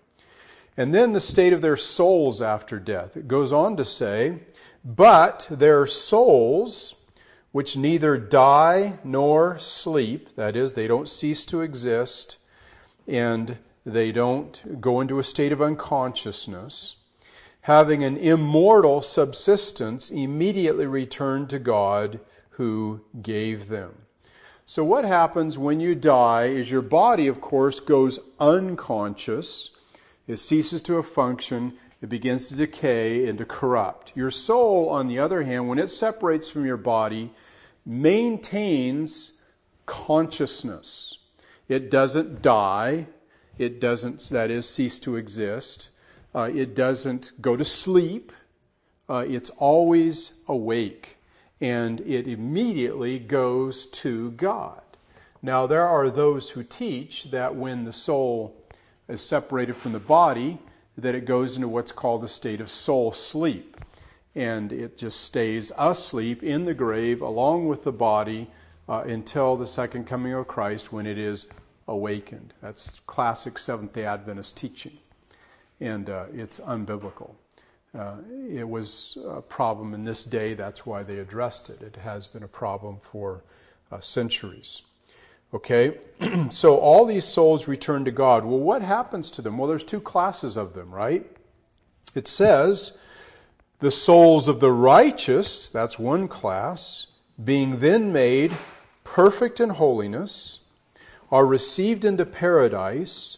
And 0.77 0.95
then 0.95 1.11
the 1.11 1.19
state 1.19 1.51
of 1.51 1.61
their 1.61 1.75
souls 1.75 2.41
after 2.41 2.79
death. 2.79 3.17
It 3.17 3.27
goes 3.27 3.51
on 3.51 3.75
to 3.77 3.83
say, 3.83 4.39
But 4.83 5.47
their 5.49 5.85
souls, 5.85 6.95
which 7.51 7.77
neither 7.77 8.17
die 8.17 8.99
nor 9.03 9.57
sleep, 9.59 10.35
that 10.35 10.55
is, 10.55 10.73
they 10.73 10.87
don't 10.87 11.09
cease 11.09 11.45
to 11.47 11.61
exist, 11.61 12.37
and 13.07 13.57
they 13.85 14.11
don't 14.11 14.79
go 14.79 15.01
into 15.01 15.19
a 15.19 15.23
state 15.23 15.51
of 15.51 15.61
unconsciousness, 15.61 16.97
having 17.61 18.03
an 18.03 18.17
immortal 18.17 19.01
subsistence, 19.01 20.09
immediately 20.09 20.85
return 20.85 21.47
to 21.47 21.59
God 21.59 22.19
who 22.51 23.01
gave 23.21 23.67
them. 23.67 23.93
So, 24.65 24.83
what 24.83 25.03
happens 25.03 25.57
when 25.57 25.79
you 25.79 25.95
die 25.95 26.45
is 26.45 26.69
your 26.69 26.83
body, 26.83 27.27
of 27.27 27.41
course, 27.41 27.79
goes 27.79 28.19
unconscious. 28.39 29.71
It 30.27 30.37
ceases 30.37 30.83
to 30.83 31.01
function. 31.01 31.73
It 32.01 32.09
begins 32.09 32.47
to 32.47 32.55
decay 32.55 33.27
and 33.27 33.37
to 33.37 33.45
corrupt. 33.45 34.13
Your 34.15 34.31
soul, 34.31 34.89
on 34.89 35.07
the 35.07 35.19
other 35.19 35.43
hand, 35.43 35.67
when 35.67 35.79
it 35.79 35.89
separates 35.89 36.49
from 36.49 36.65
your 36.65 36.77
body, 36.77 37.31
maintains 37.85 39.33
consciousness. 39.85 41.17
It 41.67 41.91
doesn't 41.91 42.41
die. 42.41 43.07
It 43.57 43.81
doesn't, 43.81 44.29
that 44.29 44.49
is, 44.49 44.69
cease 44.69 44.99
to 45.01 45.17
exist. 45.17 45.89
Uh, 46.33 46.49
it 46.53 46.73
doesn't 46.75 47.33
go 47.41 47.57
to 47.57 47.65
sleep. 47.65 48.31
Uh, 49.09 49.25
it's 49.27 49.49
always 49.51 50.33
awake 50.47 51.17
and 51.61 51.99
it 52.01 52.27
immediately 52.27 53.19
goes 53.19 53.85
to 53.87 54.31
God. 54.31 54.81
Now, 55.41 55.67
there 55.67 55.85
are 55.85 56.09
those 56.09 56.51
who 56.51 56.63
teach 56.63 57.31
that 57.31 57.55
when 57.55 57.85
the 57.85 57.93
soul 57.93 58.55
is 59.07 59.21
separated 59.21 59.75
from 59.75 59.93
the 59.93 59.99
body, 59.99 60.59
that 61.01 61.15
it 61.15 61.25
goes 61.25 61.55
into 61.55 61.67
what's 61.67 61.91
called 61.91 62.23
a 62.23 62.27
state 62.27 62.61
of 62.61 62.69
soul 62.69 63.11
sleep. 63.11 63.77
And 64.35 64.71
it 64.71 64.97
just 64.97 65.21
stays 65.21 65.71
asleep 65.77 66.43
in 66.43 66.65
the 66.65 66.73
grave 66.73 67.21
along 67.21 67.67
with 67.67 67.83
the 67.83 67.91
body 67.91 68.47
uh, 68.87 69.03
until 69.05 69.55
the 69.55 69.67
second 69.67 70.05
coming 70.05 70.33
of 70.33 70.47
Christ 70.47 70.93
when 70.93 71.05
it 71.05 71.17
is 71.17 71.47
awakened. 71.87 72.53
That's 72.61 72.99
classic 73.01 73.57
Seventh 73.57 73.93
day 73.93 74.05
Adventist 74.05 74.55
teaching. 74.55 74.97
And 75.79 76.09
uh, 76.09 76.25
it's 76.33 76.59
unbiblical. 76.59 77.35
Uh, 77.97 78.17
it 78.49 78.67
was 78.67 79.17
a 79.25 79.41
problem 79.41 79.93
in 79.93 80.03
this 80.03 80.23
day, 80.23 80.53
that's 80.53 80.85
why 80.85 81.01
they 81.01 81.17
addressed 81.17 81.69
it. 81.69 81.81
It 81.81 81.95
has 81.95 82.27
been 82.27 82.43
a 82.43 82.47
problem 82.47 82.97
for 83.01 83.43
uh, 83.91 83.99
centuries. 83.99 84.83
Okay, 85.53 85.97
so 86.49 86.77
all 86.77 87.05
these 87.05 87.25
souls 87.25 87.67
return 87.67 88.05
to 88.05 88.11
God. 88.11 88.45
Well, 88.45 88.59
what 88.59 88.81
happens 88.81 89.31
to 89.31 89.41
them? 89.41 89.57
Well, 89.57 89.67
there's 89.67 89.83
two 89.83 90.01
classes 90.01 90.57
of 90.57 90.73
them, 90.73 90.91
right? 90.93 91.25
It 92.13 92.27
says, 92.27 92.97
the 93.79 93.91
souls 93.91 94.47
of 94.47 94.59
the 94.59 94.71
righteous, 94.71 95.69
that's 95.69 95.97
one 95.97 96.27
class, 96.27 97.07
being 97.41 97.79
then 97.79 98.11
made 98.11 98.51
perfect 99.03 99.59
in 99.59 99.69
holiness, 99.69 100.59
are 101.31 101.45
received 101.45 102.03
into 102.03 102.25
paradise 102.25 103.37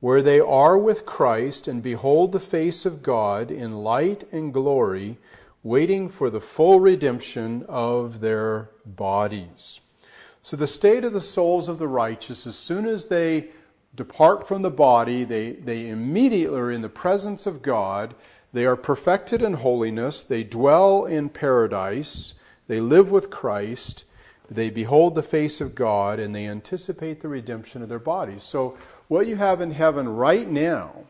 where 0.00 0.22
they 0.22 0.40
are 0.40 0.76
with 0.76 1.06
Christ 1.06 1.68
and 1.68 1.82
behold 1.82 2.32
the 2.32 2.40
face 2.40 2.84
of 2.84 3.02
God 3.02 3.50
in 3.50 3.72
light 3.72 4.24
and 4.32 4.52
glory, 4.52 5.18
waiting 5.62 6.08
for 6.08 6.30
the 6.30 6.40
full 6.40 6.80
redemption 6.80 7.64
of 7.68 8.20
their 8.20 8.70
bodies. 8.84 9.80
So, 10.44 10.58
the 10.58 10.66
state 10.66 11.04
of 11.04 11.14
the 11.14 11.22
souls 11.22 11.70
of 11.70 11.78
the 11.78 11.88
righteous, 11.88 12.46
as 12.46 12.54
soon 12.54 12.84
as 12.84 13.06
they 13.06 13.48
depart 13.94 14.46
from 14.46 14.60
the 14.60 14.70
body, 14.70 15.24
they, 15.24 15.52
they 15.52 15.88
immediately 15.88 16.60
are 16.60 16.70
in 16.70 16.82
the 16.82 16.90
presence 16.90 17.46
of 17.46 17.62
God. 17.62 18.14
They 18.52 18.66
are 18.66 18.76
perfected 18.76 19.40
in 19.40 19.54
holiness. 19.54 20.22
They 20.22 20.44
dwell 20.44 21.06
in 21.06 21.30
paradise. 21.30 22.34
They 22.68 22.78
live 22.78 23.10
with 23.10 23.30
Christ. 23.30 24.04
They 24.50 24.68
behold 24.68 25.14
the 25.14 25.22
face 25.22 25.62
of 25.62 25.74
God 25.74 26.20
and 26.20 26.34
they 26.34 26.46
anticipate 26.46 27.20
the 27.20 27.28
redemption 27.28 27.80
of 27.80 27.88
their 27.88 27.98
bodies. 27.98 28.42
So, 28.42 28.76
what 29.08 29.26
you 29.26 29.36
have 29.36 29.62
in 29.62 29.70
heaven 29.70 30.10
right 30.10 30.48
now 30.48 31.04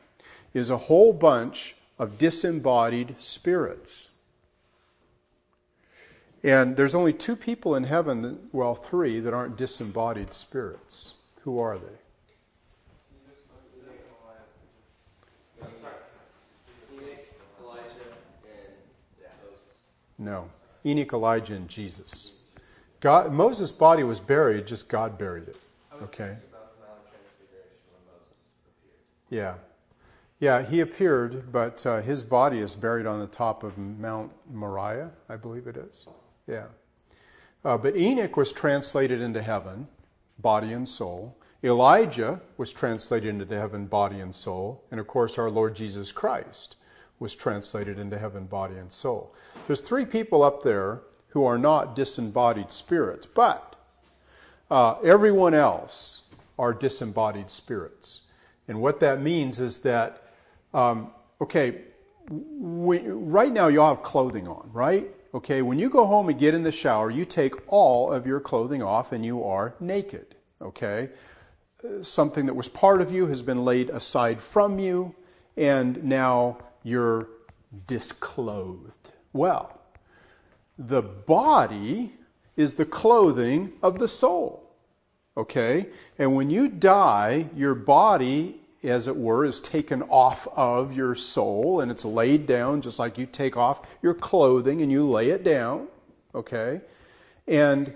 is 0.54 0.70
a 0.70 0.76
whole 0.76 1.12
bunch 1.12 1.74
of 1.98 2.18
disembodied 2.18 3.16
spirits. 3.18 4.10
And 6.44 6.76
there's 6.76 6.94
only 6.94 7.14
two 7.14 7.36
people 7.36 7.74
in 7.74 7.84
heaven, 7.84 8.50
well, 8.52 8.74
three, 8.74 9.18
that 9.18 9.32
aren't 9.32 9.56
disembodied 9.56 10.34
spirits. 10.34 11.14
Who 11.40 11.58
are 11.58 11.78
they? 11.78 11.86
No. 15.62 15.64
Enoch, 17.00 17.24
Elijah, 17.62 17.84
and 18.04 18.60
Moses. 19.42 19.60
No. 20.18 20.50
Enoch, 20.84 21.12
Elijah, 21.14 21.54
and 21.54 21.66
Jesus. 21.66 22.32
God, 23.00 23.32
Moses' 23.32 23.72
body 23.72 24.04
was 24.04 24.20
buried, 24.20 24.66
just 24.66 24.90
God 24.90 25.16
buried 25.16 25.48
it. 25.48 25.56
Okay? 26.02 26.36
Yeah. 29.30 29.54
Yeah, 30.40 30.60
he 30.60 30.80
appeared, 30.80 31.50
but 31.50 31.86
uh, 31.86 32.02
his 32.02 32.22
body 32.22 32.58
is 32.58 32.76
buried 32.76 33.06
on 33.06 33.18
the 33.20 33.26
top 33.26 33.62
of 33.62 33.78
Mount 33.78 34.30
Moriah, 34.52 35.10
I 35.30 35.36
believe 35.36 35.66
it 35.66 35.78
is. 35.78 36.06
Yeah. 36.46 36.66
Uh, 37.64 37.78
but 37.78 37.96
Enoch 37.96 38.36
was 38.36 38.52
translated 38.52 39.20
into 39.20 39.42
heaven, 39.42 39.88
body 40.38 40.72
and 40.72 40.88
soul. 40.88 41.36
Elijah 41.62 42.40
was 42.58 42.72
translated 42.72 43.30
into 43.30 43.58
heaven, 43.58 43.86
body 43.86 44.20
and 44.20 44.34
soul. 44.34 44.84
And 44.90 45.00
of 45.00 45.06
course, 45.06 45.38
our 45.38 45.50
Lord 45.50 45.74
Jesus 45.74 46.12
Christ 46.12 46.76
was 47.18 47.34
translated 47.34 47.98
into 47.98 48.18
heaven, 48.18 48.44
body 48.44 48.76
and 48.76 48.92
soul. 48.92 49.34
There's 49.66 49.80
three 49.80 50.04
people 50.04 50.42
up 50.42 50.62
there 50.62 51.00
who 51.28 51.44
are 51.44 51.58
not 51.58 51.96
disembodied 51.96 52.70
spirits, 52.70 53.24
but 53.24 53.76
uh, 54.70 54.96
everyone 55.02 55.54
else 55.54 56.22
are 56.58 56.74
disembodied 56.74 57.48
spirits. 57.48 58.22
And 58.68 58.80
what 58.80 59.00
that 59.00 59.20
means 59.20 59.58
is 59.58 59.80
that, 59.80 60.22
um, 60.72 61.10
okay, 61.40 61.82
we, 62.28 63.00
right 63.00 63.52
now 63.52 63.68
you 63.68 63.80
all 63.80 63.94
have 63.94 64.04
clothing 64.04 64.48
on, 64.48 64.70
right? 64.72 65.08
Okay, 65.34 65.62
when 65.62 65.80
you 65.80 65.90
go 65.90 66.06
home 66.06 66.28
and 66.28 66.38
get 66.38 66.54
in 66.54 66.62
the 66.62 66.70
shower, 66.70 67.10
you 67.10 67.24
take 67.24 67.54
all 67.66 68.12
of 68.12 68.24
your 68.24 68.38
clothing 68.38 68.82
off 68.82 69.10
and 69.10 69.26
you 69.26 69.42
are 69.42 69.74
naked, 69.80 70.36
okay? 70.62 71.10
Something 72.02 72.46
that 72.46 72.54
was 72.54 72.68
part 72.68 73.00
of 73.00 73.12
you 73.12 73.26
has 73.26 73.42
been 73.42 73.64
laid 73.64 73.90
aside 73.90 74.40
from 74.40 74.78
you, 74.78 75.12
and 75.56 76.04
now 76.04 76.58
you're 76.84 77.28
disclothed. 77.88 79.10
Well, 79.32 79.80
the 80.78 81.02
body 81.02 82.12
is 82.56 82.74
the 82.74 82.84
clothing 82.84 83.72
of 83.82 83.98
the 83.98 84.08
soul. 84.08 84.70
Okay? 85.36 85.88
And 86.16 86.36
when 86.36 86.48
you 86.48 86.68
die, 86.68 87.48
your 87.56 87.74
body, 87.74 88.60
as 88.84 89.08
it 89.08 89.16
were, 89.16 89.44
is 89.44 89.60
taken 89.60 90.02
off 90.02 90.46
of 90.54 90.96
your 90.96 91.14
soul 91.14 91.80
and 91.80 91.90
it's 91.90 92.04
laid 92.04 92.46
down 92.46 92.80
just 92.80 92.98
like 92.98 93.18
you 93.18 93.26
take 93.26 93.56
off 93.56 93.82
your 94.02 94.14
clothing 94.14 94.82
and 94.82 94.92
you 94.92 95.08
lay 95.08 95.30
it 95.30 95.42
down. 95.42 95.88
Okay? 96.34 96.80
And, 97.46 97.94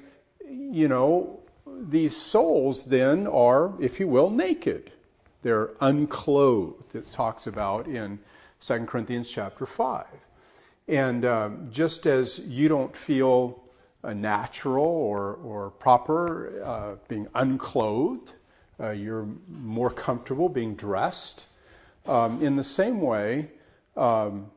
you 0.48 0.88
know, 0.88 1.40
these 1.66 2.16
souls 2.16 2.84
then 2.84 3.26
are, 3.26 3.72
if 3.80 4.00
you 4.00 4.08
will, 4.08 4.30
naked. 4.30 4.92
They're 5.42 5.70
unclothed. 5.80 6.94
It 6.94 7.06
talks 7.12 7.46
about 7.46 7.86
in 7.86 8.18
2 8.60 8.86
Corinthians 8.86 9.30
chapter 9.30 9.66
5. 9.66 10.06
And 10.88 11.24
um, 11.24 11.68
just 11.70 12.06
as 12.06 12.40
you 12.40 12.68
don't 12.68 12.94
feel 12.96 13.62
uh, 14.02 14.14
natural 14.14 14.86
or, 14.86 15.34
or 15.34 15.70
proper 15.70 16.62
uh, 16.64 16.96
being 17.08 17.28
unclothed, 17.34 18.32
uh, 18.80 18.90
you're 18.90 19.28
more 19.48 19.90
comfortable 19.90 20.48
being 20.48 20.74
dressed. 20.74 21.46
Um, 22.06 22.42
in 22.42 22.56
the 22.56 22.64
same 22.64 23.00
way, 23.00 23.50
um, 23.96 24.50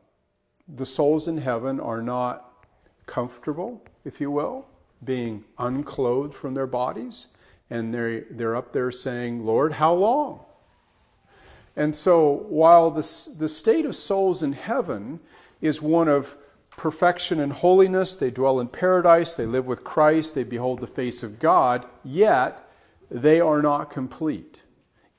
the 0.68 0.86
souls 0.86 1.28
in 1.28 1.38
heaven 1.38 1.80
are 1.80 2.02
not 2.02 2.66
comfortable, 3.06 3.84
if 4.06 4.22
you 4.22 4.32
will, 4.32 4.68
being 5.04 5.44
unclothed 5.58 6.34
from 6.34 6.54
their 6.54 6.68
bodies, 6.68 7.28
and 7.70 7.94
they're, 7.94 8.22
they're 8.30 8.56
up 8.56 8.74
there 8.74 8.92
saying, 8.92 9.46
Lord, 9.46 9.74
how 9.74 9.94
long? 9.94 10.46
And 11.76 11.96
so, 11.96 12.46
while 12.50 12.92
the, 12.92 13.08
the 13.38 13.50
state 13.50 13.86
of 13.86 13.96
souls 13.96 14.44
in 14.44 14.54
heaven 14.54 15.20
is 15.62 15.82
one 15.82 16.08
of 16.08 16.38
perfection 16.78 17.40
and 17.40 17.54
holiness, 17.54 18.16
they 18.16 18.30
dwell 18.30 18.60
in 18.60 18.68
paradise, 18.68 19.36
they 19.36 19.46
live 19.46 19.66
with 19.66 19.84
Christ, 19.84 20.36
they 20.36 20.44
behold 20.44 20.80
the 20.80 20.88
face 20.88 21.24
of 21.24 21.40
God, 21.40 21.86
yet 22.04 22.71
they 23.12 23.42
are 23.42 23.62
not 23.62 23.90
complete. 23.90 24.64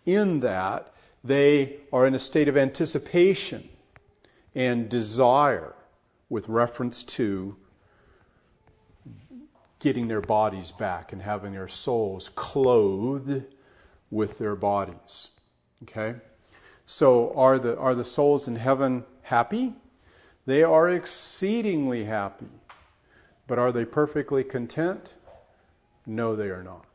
In 0.06 0.40
that, 0.40 0.92
they 1.22 1.76
are 1.92 2.06
in 2.06 2.14
a 2.14 2.18
state 2.18 2.48
of 2.48 2.56
anticipation 2.56 3.68
and 4.54 4.88
desire 4.88 5.74
with 6.30 6.48
reference 6.48 7.02
to 7.02 7.56
getting 9.78 10.08
their 10.08 10.20
bodies 10.20 10.72
back 10.72 11.12
and 11.12 11.22
having 11.22 11.52
their 11.52 11.68
souls 11.68 12.30
clothed 12.30 13.44
with 14.10 14.38
their 14.38 14.56
bodies. 14.56 15.28
Okay? 15.82 16.14
So 16.86 17.32
are 17.34 17.58
the 17.58 17.78
are 17.78 17.94
the 17.94 18.04
souls 18.04 18.48
in 18.48 18.56
heaven 18.56 19.04
happy? 19.22 19.74
They 20.46 20.62
are 20.62 20.88
exceedingly 20.88 22.04
happy. 22.04 22.48
But 23.46 23.58
are 23.58 23.70
they 23.70 23.84
perfectly 23.84 24.44
content? 24.44 25.14
No, 26.06 26.34
they 26.34 26.48
are 26.48 26.62
not. 26.62 26.86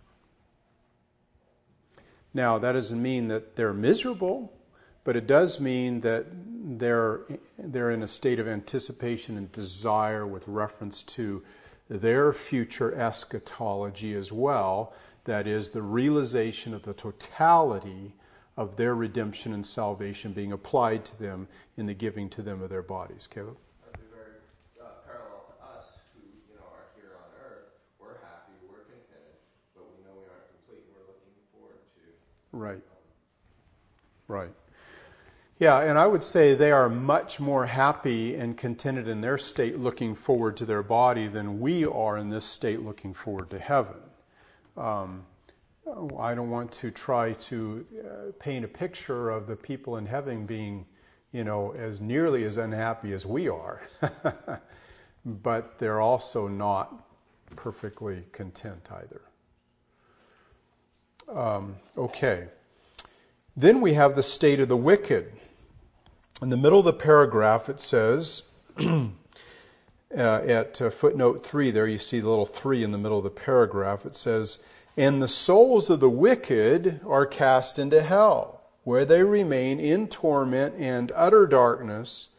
Now, 2.34 2.58
that 2.60 2.74
doesn't 2.74 3.02
mean 3.02 3.28
that 3.30 3.56
they're 3.56 3.74
miserable, 3.74 4.54
but 5.04 5.16
it 5.16 5.28
does 5.28 5.60
mean 5.60 6.02
that 6.02 6.26
they're, 6.80 7.22
they're 7.58 7.92
in 7.92 8.04
a 8.04 8.08
state 8.08 8.40
of 8.40 8.48
anticipation 8.48 9.38
and 9.38 9.52
desire 9.52 10.28
with 10.28 10.48
reference 10.48 11.02
to 11.04 11.44
their 11.90 12.34
future 12.34 12.94
eschatology 12.94 14.14
as 14.14 14.32
well. 14.32 14.94
That 15.24 15.48
is, 15.48 15.70
the 15.70 15.82
realization 15.82 16.74
of 16.74 16.84
the 16.84 16.94
totality 16.94 18.14
of 18.58 18.76
their 18.76 18.96
redemption 18.96 19.54
and 19.54 19.66
salvation 19.66 20.34
being 20.34 20.52
applied 20.52 21.06
to 21.06 21.20
them 21.20 21.48
in 21.78 21.86
the 21.86 21.94
giving 21.94 22.30
to 22.32 22.42
them 22.42 22.62
of 22.62 22.70
their 22.70 22.82
bodies. 22.82 23.28
Caleb? 23.28 23.56
Very 24.12 24.42
uh, 24.82 24.98
parallel 25.06 25.46
to 25.46 25.56
us 25.78 26.02
who 26.16 26.26
you 26.50 26.58
know, 26.58 26.66
are 26.74 26.90
here 26.98 27.14
on 27.22 27.30
earth. 27.38 27.70
We're 28.02 28.18
happy, 28.26 28.58
we're 28.66 28.90
contented, 28.90 29.38
but 29.76 29.86
we 29.94 30.02
know 30.04 30.18
we 30.18 30.26
aren't 30.26 30.50
complete 30.50 30.84
and 30.90 30.96
we're 30.98 31.06
looking 31.06 31.38
forward 31.54 31.78
to. 32.02 32.04
Right. 32.68 32.82
Right. 34.28 34.52
Yeah, 35.60 35.80
and 35.80 35.98
I 35.98 36.06
would 36.06 36.24
say 36.24 36.54
they 36.54 36.72
are 36.72 36.90
much 36.90 37.40
more 37.40 37.66
happy 37.66 38.36
and 38.36 38.58
contented 38.58 39.08
in 39.08 39.22
their 39.22 39.38
state 39.38 39.80
looking 39.80 40.16
forward 40.16 40.58
to 40.58 40.66
their 40.66 40.84
body 40.84 41.28
than 41.28 41.62
we 41.62 41.86
are 41.86 42.18
in 42.18 42.30
this 42.30 42.46
state 42.46 42.82
looking 42.82 43.14
forward 43.14 43.50
to 43.52 43.60
heaven. 43.60 43.96
Um, 44.76 45.26
I 46.20 46.36
don't 46.36 46.50
want 46.50 46.74
to 46.74 46.92
try 46.92 47.34
to 47.34 47.86
uh, 48.04 48.32
paint 48.38 48.66
a 48.66 48.68
picture 48.68 49.30
of 49.30 49.48
the 49.48 49.56
people 49.56 49.96
in 49.96 50.06
heaven 50.06 50.46
being, 50.46 50.86
you 51.32 51.46
know, 51.46 51.72
as 51.72 52.02
nearly 52.02 52.44
as 52.44 52.58
unhappy 52.58 53.14
as 53.14 53.26
we 53.26 53.48
are. 53.48 53.82
but 55.26 55.80
they're 55.80 56.02
also 56.02 56.50
not 56.50 57.08
perfectly 57.56 58.26
content 58.34 58.90
either. 58.92 59.22
Um, 61.30 61.78
okay. 61.98 62.50
Then 63.60 63.82
we 63.82 63.94
have 63.94 64.16
the 64.16 64.22
state 64.22 64.60
of 64.60 64.70
the 64.70 64.78
wicked. 64.78 65.32
In 66.44 66.52
the 66.52 66.58
middle 66.58 66.78
of 66.78 66.86
the 66.86 66.94
paragraph, 66.94 67.68
it 67.70 67.82
says, 67.82 68.44
uh, 68.80 69.10
at 70.16 70.80
uh, 70.80 70.92
footnote 70.92 71.44
3, 71.44 71.72
there 71.72 71.88
you 71.88 71.98
see 71.98 72.20
the 72.20 72.30
little 72.30 72.46
3 72.46 72.84
in 72.84 72.92
the 72.92 73.00
middle 73.00 73.18
of 73.18 73.24
the 73.24 73.32
paragraph, 73.32 74.06
it 74.06 74.16
says, 74.16 74.62
and 74.96 75.20
the 75.20 75.28
souls 75.28 75.90
of 75.90 76.00
the 76.00 76.10
wicked 76.10 77.02
are 77.04 77.26
cast 77.26 77.80
into 77.80 78.04
hell, 78.04 78.62
where 78.84 79.06
they 79.06 79.24
remain 79.24 79.80
in 79.80 80.08
torment 80.08 80.76
and 80.78 81.12
utter 81.16 81.48
darkness, 81.48 82.30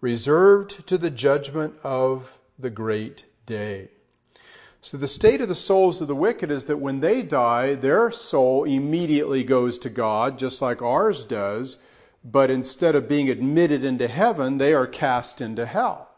reserved 0.00 0.86
to 0.86 0.96
the 0.96 1.10
judgment 1.10 1.74
of 1.84 2.38
the 2.58 2.70
great 2.70 3.26
day. 3.44 3.90
So, 4.84 4.98
the 4.98 5.08
state 5.08 5.40
of 5.40 5.48
the 5.48 5.54
souls 5.54 6.02
of 6.02 6.08
the 6.08 6.14
wicked 6.14 6.50
is 6.50 6.66
that 6.66 6.76
when 6.76 7.00
they 7.00 7.22
die, 7.22 7.74
their 7.74 8.10
soul 8.10 8.64
immediately 8.64 9.42
goes 9.42 9.78
to 9.78 9.88
God, 9.88 10.38
just 10.38 10.60
like 10.60 10.82
ours 10.82 11.24
does, 11.24 11.78
but 12.22 12.50
instead 12.50 12.94
of 12.94 13.08
being 13.08 13.30
admitted 13.30 13.82
into 13.82 14.06
heaven, 14.08 14.58
they 14.58 14.74
are 14.74 14.86
cast 14.86 15.40
into 15.40 15.64
hell. 15.64 16.10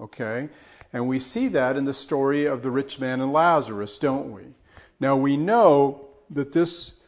Okay? 0.00 0.48
And 0.94 1.08
we 1.08 1.18
see 1.18 1.46
that 1.48 1.76
in 1.76 1.84
the 1.84 1.92
story 1.92 2.46
of 2.46 2.62
the 2.62 2.70
rich 2.70 2.98
man 2.98 3.20
and 3.20 3.34
Lazarus, 3.34 3.98
don't 3.98 4.32
we? 4.32 4.44
Now 4.98 5.14
we 5.14 5.36
know 5.36 6.08
that 6.30 6.52
this 6.52 7.00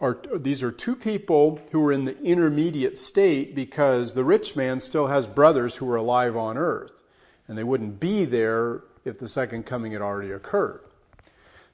are, 0.00 0.20
these 0.34 0.60
are 0.60 0.72
two 0.72 0.96
people 0.96 1.60
who 1.70 1.86
are 1.86 1.92
in 1.92 2.04
the 2.04 2.20
intermediate 2.20 2.98
state 2.98 3.54
because 3.54 4.14
the 4.14 4.24
rich 4.24 4.56
man 4.56 4.80
still 4.80 5.06
has 5.06 5.28
brothers 5.28 5.76
who 5.76 5.88
are 5.88 5.96
alive 5.96 6.36
on 6.36 6.58
earth, 6.58 7.04
and 7.46 7.56
they 7.56 7.62
wouldn't 7.62 8.00
be 8.00 8.24
there 8.24 8.82
if 9.06 9.18
the 9.18 9.28
second 9.28 9.64
coming 9.64 9.92
had 9.92 10.02
already 10.02 10.32
occurred. 10.32 10.80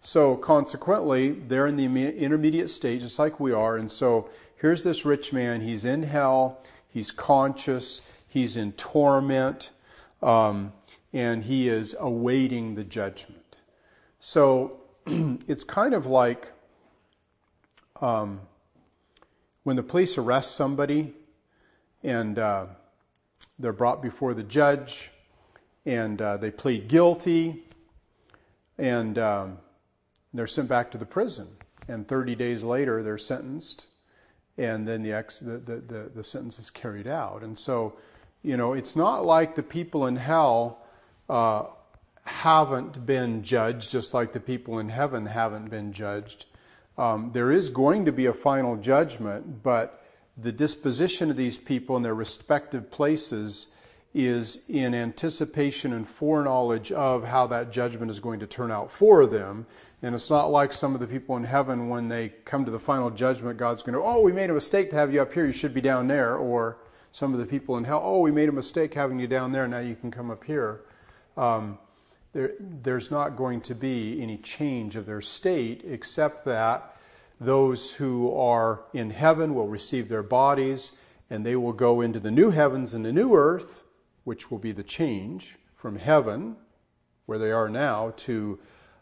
So 0.01 0.37
consequently, 0.37 1.31
they're 1.31 1.67
in 1.67 1.77
the 1.77 1.85
intermediate 1.87 2.71
state 2.71 3.01
just 3.01 3.19
like 3.19 3.41
we 3.41 3.53
are, 3.53 3.77
and 3.77 3.91
so 3.91 4.29
here's 4.57 4.85
this 4.85 5.05
rich 5.05 5.33
man. 5.33 5.61
He's 5.61 5.85
in 5.85 6.03
hell. 6.03 6.61
He's 6.89 7.11
conscious. 7.11 8.03
He's 8.29 8.57
in 8.57 8.73
torment, 8.73 9.71
um, 10.23 10.73
and 11.13 11.45
he 11.45 11.69
is 11.69 11.95
awaiting 11.99 12.75
the 12.75 12.85
judgment. 12.85 13.57
So 14.19 14.81
it's 15.07 15.65
kind 15.65 15.95
of 15.95 16.07
like 16.07 16.53
um, 18.01 18.41
when 19.63 19.77
the 19.77 19.83
police 19.83 20.19
arrest 20.19 20.57
somebody 20.57 21.15
and 22.03 22.39
uh, 22.39 22.67
they're 23.59 23.73
brought 23.73 24.03
before 24.03 24.35
the 24.35 24.43
judge 24.43 25.13
and 25.85 26.21
uh, 26.21 26.37
they 26.37 26.51
plead 26.51 26.89
guilty 26.89 27.65
and 28.79 29.19
um, 29.19 29.59
they're 30.33 30.47
sent 30.47 30.69
back 30.69 30.91
to 30.93 30.99
the 30.99 31.07
prison. 31.07 31.49
And 31.89 32.07
30 32.07 32.35
days 32.35 32.65
later, 32.65 33.03
they're 33.03 33.19
sentenced, 33.19 33.89
and 34.57 34.87
then 34.87 35.03
the, 35.03 35.13
ex- 35.13 35.41
the, 35.41 35.59
the, 35.59 35.77
the, 35.77 36.11
the 36.15 36.25
sentence 36.25 36.59
is 36.59 36.71
carried 36.71 37.09
out. 37.09 37.43
And 37.43 37.59
so, 37.59 37.97
you 38.43 38.57
know, 38.57 38.73
it's 38.73 38.95
not 38.95 39.25
like 39.25 39.55
the 39.55 39.63
people 39.63 40.07
in 40.07 40.17
hell 40.17 40.87
uh, 41.29 41.65
haven't 42.25 43.05
been 43.05 43.43
judged, 43.43 43.91
just 43.91 44.15
like 44.15 44.33
the 44.33 44.41
people 44.41 44.79
in 44.79 44.89
heaven 44.89 45.27
haven't 45.27 45.71
been 45.71 45.93
judged. 45.93 46.47
Um, 46.97 47.31
there 47.33 47.51
is 47.51 47.69
going 47.69 48.05
to 48.05 48.13
be 48.13 48.27
a 48.27 48.35
final 48.35 48.77
judgment, 48.77 49.63
but 49.63 50.05
the 50.37 50.53
disposition 50.53 51.31
of 51.31 51.37
these 51.37 51.59
people 51.59 51.97
in 51.97 52.03
their 52.03 52.15
respective 52.15 52.91
places 52.91 53.69
is 54.15 54.65
in 54.69 54.95
anticipation 54.95 55.93
and 55.95 56.07
foreknowledge 56.07 56.93
of 56.93 57.25
how 57.25 57.47
that 57.47 57.73
judgment 57.73 58.11
is 58.11 58.21
going 58.21 58.41
to 58.41 58.47
turn 58.47 58.71
out 58.71 58.91
for 58.91 59.27
them. 59.27 59.67
And 60.03 60.15
it's 60.15 60.29
not 60.29 60.51
like 60.51 60.73
some 60.73 60.95
of 60.95 61.01
the 61.01 61.07
people 61.07 61.37
in 61.37 61.45
heaven 61.45 61.89
when 61.89 62.09
they 62.09 62.31
come 62.45 62.65
to 62.65 62.71
the 62.71 62.79
final 62.79 63.11
judgment, 63.11 63.57
God's 63.57 63.83
going 63.83 63.95
to, 63.95 64.03
oh, 64.03 64.21
we 64.21 64.33
made 64.33 64.51
a 64.51 64.55
mistake 64.55 64.91
to 64.91 64.97
have 64.97 65.15
you 65.15 65.23
up 65.23 65.33
here, 65.33 65.47
you 65.47 65.53
should 65.53 65.73
be 65.73 65.81
down 65.81 66.09
there. 66.09 66.37
Or 66.37 66.79
some 67.13 67.33
of 67.33 67.41
the 67.41 67.47
people 67.47 67.77
in 67.77 67.85
hell, 67.85 68.03
oh, 68.03 68.21
we 68.21 68.33
made 68.33 68.49
a 68.49 68.53
mistake 68.53 68.95
having 68.95 69.19
you 69.19 69.27
down 69.27 69.53
there, 69.53 69.69
now 69.69 69.79
you 69.79 69.95
can 69.95 70.11
come 70.11 70.31
up 70.31 70.45
here. 70.45 70.81
Um, 71.37 71.79
there, 72.33 72.53
there's 72.59 73.11
not 73.11 73.37
going 73.37 73.61
to 73.63 73.75
be 73.75 74.21
any 74.21 74.39
change 74.39 74.97
of 74.97 75.07
their 75.07 75.21
state 75.21 75.83
except 75.85 76.45
that 76.47 76.97
those 77.41 77.95
who 77.95 78.35
are 78.35 78.85
in 78.95 79.11
heaven 79.11 79.55
will 79.55 79.69
receive 79.69 80.09
their 80.09 80.23
bodies 80.23 80.93
and 81.29 81.45
they 81.45 81.57
will 81.57 81.73
go 81.73 82.01
into 82.01 82.21
the 82.21 82.31
new 82.31 82.51
heavens 82.51 82.95
and 82.95 83.05
the 83.05 83.13
new 83.13 83.35
earth, 83.35 83.82
which 84.25 84.51
will 84.51 84.59
be 84.59 84.73
the 84.73 84.83
change 84.83 85.59
from 85.75 85.97
heaven, 85.97 86.57
where 87.27 87.39
they 87.39 87.51
are 87.51 87.69
now, 87.69 88.13
to 88.17 88.59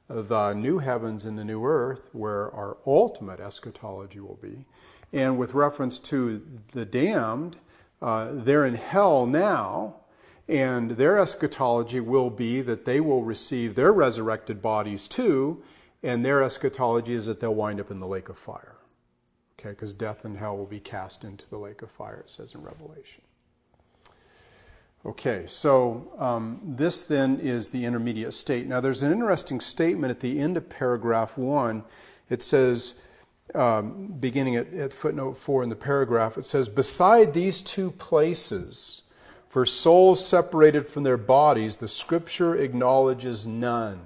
the 0.08 0.52
new 0.54 0.78
heavens 0.78 1.24
and 1.24 1.38
the 1.38 1.44
new 1.44 1.64
earth, 1.64 2.08
where 2.12 2.50
our 2.52 2.76
ultimate 2.86 3.40
eschatology 3.40 4.20
will 4.20 4.38
be. 4.42 4.66
And 5.12 5.38
with 5.38 5.54
reference 5.54 5.98
to 6.00 6.44
the 6.72 6.84
damned, 6.84 7.56
uh, 8.00 8.30
they're 8.32 8.64
in 8.64 8.74
hell 8.74 9.26
now, 9.26 9.96
and 10.48 10.92
their 10.92 11.18
eschatology 11.18 12.00
will 12.00 12.30
be 12.30 12.60
that 12.62 12.84
they 12.84 13.00
will 13.00 13.22
receive 13.22 13.74
their 13.74 13.92
resurrected 13.92 14.60
bodies 14.60 15.06
too, 15.06 15.62
and 16.02 16.24
their 16.24 16.42
eschatology 16.42 17.14
is 17.14 17.26
that 17.26 17.40
they'll 17.40 17.54
wind 17.54 17.80
up 17.80 17.90
in 17.90 18.00
the 18.00 18.06
lake 18.06 18.28
of 18.28 18.38
fire. 18.38 18.76
Okay, 19.58 19.70
because 19.70 19.92
death 19.92 20.24
and 20.24 20.38
hell 20.38 20.56
will 20.56 20.66
be 20.66 20.80
cast 20.80 21.22
into 21.22 21.48
the 21.50 21.58
lake 21.58 21.82
of 21.82 21.90
fire, 21.90 22.20
it 22.20 22.30
says 22.30 22.54
in 22.54 22.62
Revelation. 22.62 23.22
Okay, 25.04 25.44
so 25.46 26.12
um, 26.18 26.60
this 26.62 27.02
then 27.02 27.40
is 27.40 27.70
the 27.70 27.84
intermediate 27.84 28.34
state. 28.34 28.66
Now, 28.66 28.80
there's 28.80 29.02
an 29.02 29.12
interesting 29.12 29.58
statement 29.58 30.10
at 30.10 30.20
the 30.20 30.38
end 30.38 30.58
of 30.58 30.68
paragraph 30.68 31.38
one. 31.38 31.84
It 32.28 32.42
says, 32.42 32.96
um, 33.54 34.08
beginning 34.20 34.56
at, 34.56 34.72
at 34.74 34.92
footnote 34.92 35.38
four 35.38 35.62
in 35.62 35.70
the 35.70 35.76
paragraph, 35.76 36.36
it 36.36 36.44
says, 36.44 36.68
Beside 36.68 37.32
these 37.32 37.62
two 37.62 37.92
places, 37.92 39.02
for 39.48 39.64
souls 39.64 40.24
separated 40.24 40.86
from 40.86 41.02
their 41.02 41.16
bodies, 41.16 41.78
the 41.78 41.88
scripture 41.88 42.54
acknowledges 42.54 43.46
none. 43.46 44.00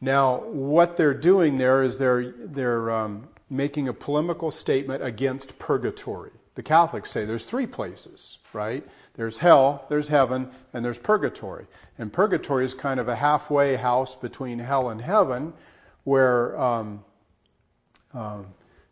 Now, 0.00 0.38
what 0.44 0.96
they're 0.96 1.14
doing 1.14 1.58
there 1.58 1.82
is 1.82 1.98
they're, 1.98 2.30
they're 2.30 2.90
um, 2.90 3.28
making 3.50 3.88
a 3.88 3.92
polemical 3.92 4.50
statement 4.50 5.02
against 5.02 5.58
purgatory. 5.58 6.30
The 6.54 6.62
Catholics 6.62 7.10
say 7.10 7.24
there's 7.24 7.46
three 7.46 7.66
places, 7.66 8.38
right? 8.54 8.86
There's 9.14 9.38
hell, 9.38 9.84
there's 9.88 10.08
heaven, 10.08 10.50
and 10.72 10.84
there's 10.84 10.98
purgatory. 10.98 11.66
And 11.98 12.12
purgatory 12.12 12.64
is 12.64 12.74
kind 12.74 13.00
of 13.00 13.08
a 13.08 13.16
halfway 13.16 13.76
house 13.76 14.14
between 14.14 14.58
hell 14.58 14.88
and 14.88 15.00
heaven 15.00 15.52
where 16.04 16.58
um, 16.60 17.04
um, 18.12 18.46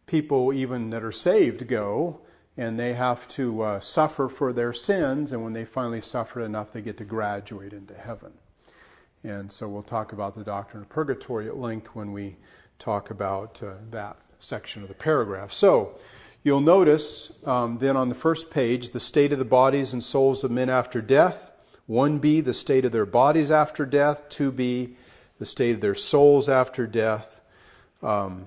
people, 0.07 0.53
even 0.53 0.91
that 0.91 1.05
are 1.05 1.13
saved, 1.13 1.67
go 1.69 2.21
and 2.57 2.79
they 2.79 2.93
have 2.93 3.27
to 3.29 3.63
uh, 3.63 3.81
suffer 3.81 4.29
for 4.29 4.53
their 4.53 4.73
sins. 4.73 5.33
And 5.33 5.43
when 5.43 5.53
they 5.53 5.65
finally 5.65 6.01
suffer 6.01 6.41
enough, 6.41 6.73
they 6.73 6.83
get 6.83 6.99
to 6.99 7.05
graduate 7.05 7.73
into 7.73 7.95
heaven. 7.95 8.35
And 9.25 9.51
so 9.51 9.69
we'll 9.69 9.83
talk 9.83 10.13
about 10.13 10.35
the 10.35 10.45
doctrine 10.45 10.83
of 10.83 10.89
purgatory 10.89 11.47
at 11.49 11.57
length 11.57 11.95
when 11.95 12.13
we 12.13 12.37
talk 12.79 13.11
about 13.11 13.63
uh, 13.63 13.75
that 13.91 14.17
section 14.39 14.83
of 14.83 14.89
the 14.89 14.95
paragraph. 14.95 15.53
So, 15.53 15.99
You'll 16.45 16.61
notice 16.61 17.33
um, 17.47 17.79
then 17.79 17.97
on 17.97 18.09
the 18.09 18.17
first 18.17 18.51
page 18.51 18.91
the 18.91 19.01
state 19.01 19.33
of 19.33 19.39
the 19.39 19.45
bodies 19.45 19.93
and 19.93 20.03
souls 20.03 20.43
of 20.43 20.51
men 20.51 20.69
after 20.69 21.01
death. 21.01 21.53
1b, 21.89 22.45
the 22.45 22.55
state 22.55 22.85
of 22.85 22.91
their 22.91 23.07
bodies 23.07 23.51
after 23.51 23.87
death. 23.87 24.29
2b, 24.29 24.95
the 25.39 25.47
state 25.47 25.77
of 25.77 25.81
their 25.81 25.95
souls 25.95 26.49
after 26.49 26.87
death. 26.87 27.41
Um, 28.03 28.47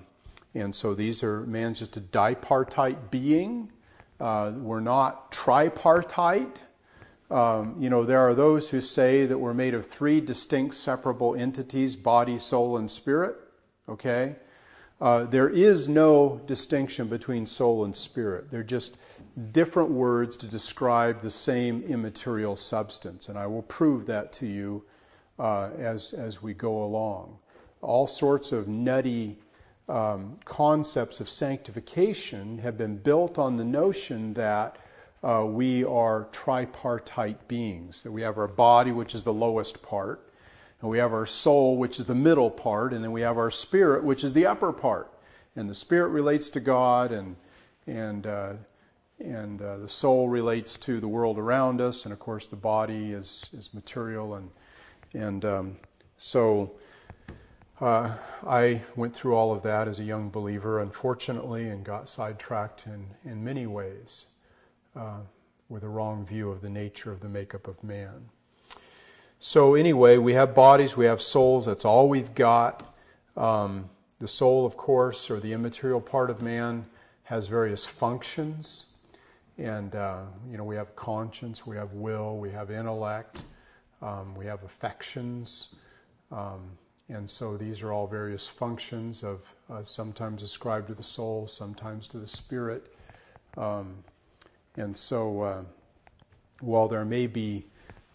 and 0.54 0.74
so 0.74 0.94
these 0.94 1.22
are, 1.22 1.40
man's 1.42 1.78
just 1.78 1.96
a 1.96 2.00
bipartite 2.00 3.10
being. 3.10 3.72
Uh, 4.20 4.52
we're 4.54 4.80
not 4.80 5.32
tripartite. 5.32 6.62
Um, 7.30 7.76
you 7.78 7.90
know, 7.90 8.04
there 8.04 8.20
are 8.20 8.34
those 8.34 8.70
who 8.70 8.80
say 8.80 9.26
that 9.26 9.38
we're 9.38 9.54
made 9.54 9.74
of 9.74 9.86
three 9.86 10.20
distinct 10.20 10.74
separable 10.74 11.34
entities 11.34 11.96
body, 11.96 12.38
soul, 12.38 12.76
and 12.76 12.90
spirit. 12.90 13.36
Okay? 13.88 14.36
Uh, 15.00 15.24
there 15.24 15.48
is 15.48 15.88
no 15.88 16.40
distinction 16.46 17.06
between 17.08 17.44
soul 17.44 17.84
and 17.84 17.94
spirit. 17.94 18.50
They're 18.50 18.62
just 18.62 18.96
different 19.52 19.90
words 19.90 20.36
to 20.38 20.46
describe 20.46 21.20
the 21.20 21.30
same 21.30 21.82
immaterial 21.82 22.56
substance. 22.56 23.28
And 23.28 23.38
I 23.38 23.46
will 23.46 23.62
prove 23.62 24.06
that 24.06 24.32
to 24.34 24.46
you 24.46 24.84
uh, 25.38 25.70
as, 25.78 26.14
as 26.14 26.42
we 26.42 26.54
go 26.54 26.82
along. 26.82 27.38
All 27.82 28.06
sorts 28.06 28.52
of 28.52 28.68
nutty 28.68 29.38
um, 29.88 30.32
concepts 30.44 31.20
of 31.20 31.28
sanctification 31.28 32.58
have 32.58 32.78
been 32.78 32.96
built 32.96 33.38
on 33.38 33.56
the 33.56 33.64
notion 33.64 34.32
that 34.34 34.76
uh, 35.22 35.44
we 35.46 35.84
are 35.84 36.28
tripartite 36.32 37.46
beings, 37.48 38.02
that 38.02 38.12
we 38.12 38.22
have 38.22 38.38
our 38.38 38.48
body, 38.48 38.92
which 38.92 39.14
is 39.14 39.24
the 39.24 39.32
lowest 39.32 39.82
part, 39.82 40.25
and 40.80 40.90
we 40.90 40.98
have 40.98 41.12
our 41.12 41.26
soul, 41.26 41.76
which 41.76 41.98
is 41.98 42.04
the 42.04 42.14
middle 42.14 42.50
part, 42.50 42.92
and 42.92 43.02
then 43.02 43.12
we 43.12 43.22
have 43.22 43.38
our 43.38 43.50
spirit, 43.50 44.04
which 44.04 44.22
is 44.22 44.32
the 44.32 44.46
upper 44.46 44.72
part. 44.72 45.12
And 45.54 45.70
the 45.70 45.74
spirit 45.74 46.08
relates 46.08 46.48
to 46.50 46.60
God, 46.60 47.12
and 47.12 47.36
and 47.86 48.26
uh, 48.26 48.52
and 49.18 49.62
uh, 49.62 49.78
the 49.78 49.88
soul 49.88 50.28
relates 50.28 50.76
to 50.78 51.00
the 51.00 51.08
world 51.08 51.38
around 51.38 51.80
us, 51.80 52.04
and 52.04 52.12
of 52.12 52.18
course 52.18 52.46
the 52.46 52.56
body 52.56 53.12
is 53.12 53.48
is 53.56 53.72
material, 53.72 54.34
and 54.34 54.50
and 55.14 55.44
um, 55.44 55.76
so. 56.16 56.72
Uh, 57.78 58.16
I 58.46 58.80
went 58.96 59.14
through 59.14 59.34
all 59.34 59.52
of 59.52 59.62
that 59.64 59.86
as 59.86 60.00
a 60.00 60.02
young 60.02 60.30
believer, 60.30 60.80
unfortunately, 60.80 61.68
and 61.68 61.84
got 61.84 62.08
sidetracked 62.08 62.86
in, 62.86 63.06
in 63.30 63.44
many 63.44 63.66
ways 63.66 64.28
uh, 64.98 65.18
with 65.68 65.82
a 65.82 65.88
wrong 65.90 66.24
view 66.24 66.50
of 66.50 66.62
the 66.62 66.70
nature 66.70 67.12
of 67.12 67.20
the 67.20 67.28
makeup 67.28 67.68
of 67.68 67.84
man. 67.84 68.30
So, 69.38 69.74
anyway, 69.74 70.16
we 70.16 70.32
have 70.32 70.54
bodies, 70.54 70.96
we 70.96 71.04
have 71.04 71.20
souls, 71.20 71.66
that's 71.66 71.84
all 71.84 72.08
we've 72.08 72.34
got. 72.34 72.94
Um, 73.36 73.90
the 74.18 74.26
soul, 74.26 74.64
of 74.64 74.78
course, 74.78 75.30
or 75.30 75.40
the 75.40 75.52
immaterial 75.52 76.00
part 76.00 76.30
of 76.30 76.40
man, 76.40 76.86
has 77.24 77.46
various 77.48 77.84
functions. 77.84 78.86
And, 79.58 79.94
uh, 79.94 80.22
you 80.50 80.56
know, 80.56 80.64
we 80.64 80.76
have 80.76 80.96
conscience, 80.96 81.66
we 81.66 81.76
have 81.76 81.92
will, 81.92 82.38
we 82.38 82.50
have 82.50 82.70
intellect, 82.70 83.42
um, 84.00 84.34
we 84.34 84.46
have 84.46 84.62
affections. 84.64 85.74
Um, 86.32 86.70
and 87.10 87.28
so 87.28 87.58
these 87.58 87.82
are 87.82 87.92
all 87.92 88.06
various 88.06 88.48
functions 88.48 89.22
of 89.22 89.54
uh, 89.70 89.82
sometimes 89.82 90.42
ascribed 90.42 90.88
to 90.88 90.94
the 90.94 91.02
soul, 91.02 91.46
sometimes 91.46 92.08
to 92.08 92.18
the 92.18 92.26
spirit. 92.26 92.94
Um, 93.58 94.02
and 94.76 94.96
so 94.96 95.42
uh, 95.42 95.62
while 96.60 96.88
there 96.88 97.04
may 97.04 97.26
be 97.26 97.66